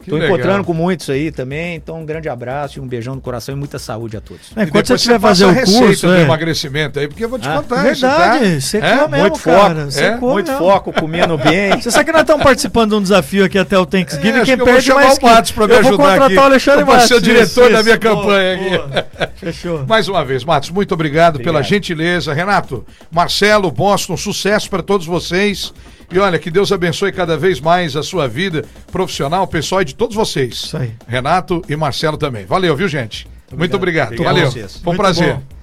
Estou 0.07 0.25
encontrando 0.25 0.65
com 0.65 0.73
muitos 0.73 1.11
aí 1.11 1.33
também, 1.33 1.75
então 1.75 2.01
um 2.01 2.07
grande 2.07 2.29
abraço 2.29 2.79
e 2.79 2.83
um 2.83 2.87
beijão 2.87 3.17
no 3.17 3.21
coração 3.21 3.55
e 3.55 3.59
muita 3.59 3.79
saúde 3.79 4.17
a 4.17 4.21
todos. 4.21 4.53
É, 4.55 4.67
quando 4.67 4.87
você 4.87 4.95
estiver 4.95 5.19
fazer 5.19 5.47
o 5.47 5.55
curso, 5.65 6.07
é. 6.07 6.17
do 6.17 6.21
emagrecimento 6.23 7.01
aí, 7.01 7.09
porque 7.09 7.25
eu 7.25 7.29
vou 7.29 7.39
te 7.39 7.49
ah, 7.49 7.57
contar 7.57 7.83
Verdade, 7.83 8.61
você 8.61 8.79
tá? 8.79 8.87
é? 8.87 8.95
mesmo, 9.09 9.17
muito 9.17 9.41
cara. 9.41 9.91
Foco, 9.91 10.01
é? 10.01 10.17
muito 10.17 10.51
mesmo. 10.53 10.65
foco, 10.65 10.93
comendo 10.93 11.37
bem. 11.43 11.81
Você 11.81 11.91
sabe 11.91 12.05
que 12.05 12.13
nós 12.13 12.21
estamos 12.21 12.43
participando 12.43 12.91
de 12.91 12.97
um 12.97 13.03
desafio 13.03 13.45
aqui 13.45 13.59
até 13.59 13.77
o 13.77 13.85
Thanksgiving, 13.85 14.39
é, 14.39 14.45
quem 14.45 14.57
perde 14.57 14.95
mais 14.95 15.19
o 15.19 15.23
Matos 15.23 15.51
para 15.51 15.67
me 15.67 15.75
ajudar 15.75 15.83
aqui. 15.83 15.93
Eu 15.93 15.99
vou 15.99 16.07
contratar 16.07 16.45
o 16.45 16.47
Alexandre 16.47 16.85
Matos. 16.85 17.09
ser 17.09 17.15
o 17.15 17.21
diretor 17.21 17.65
isso, 17.65 17.73
da 17.73 17.83
minha 17.83 17.95
isso, 17.95 18.01
campanha 18.01 18.57
boa, 18.57 18.85
aqui. 18.85 19.27
Fechou. 19.37 19.87
Mais 19.87 20.09
uma 20.09 20.25
vez, 20.25 20.45
Matos, 20.45 20.71
muito 20.71 20.95
obrigado, 20.95 21.37
obrigado 21.37 21.53
pela 21.53 21.63
gentileza. 21.63 22.33
Renato, 22.33 22.87
Marcelo, 23.11 23.71
Boston, 23.71 24.17
sucesso 24.17 24.71
para 24.71 24.83
todos 24.83 25.07
vocês. 25.07 25.73
E 26.11 26.19
olha, 26.19 26.39
que 26.39 26.51
Deus 26.51 26.71
abençoe 26.71 27.13
cada 27.13 27.37
vez 27.37 27.61
mais 27.61 27.97
a 27.97 28.03
sua 28.03 28.29
vida 28.29 28.65
profissional, 28.93 29.47
pessoal 29.47 29.83
e 29.83 29.85
de 29.85 29.95
todos 29.95 30.15
vocês. 30.15 30.55
Isso 30.55 30.77
aí. 30.77 30.93
Renato 31.07 31.63
e 31.69 31.77
Marcelo 31.77 32.17
também. 32.17 32.47
Valeu, 32.47 32.77
viu, 32.77 32.89
gente? 32.89 33.27
Muito 33.53 33.77
obrigado. 33.77 34.09
Muito 34.09 34.23
obrigado. 34.23 34.53
Valeu. 34.53 34.69
Foi 34.83 34.95
um 34.95 34.97
prazer. 34.97 35.35
Bom. 35.35 35.56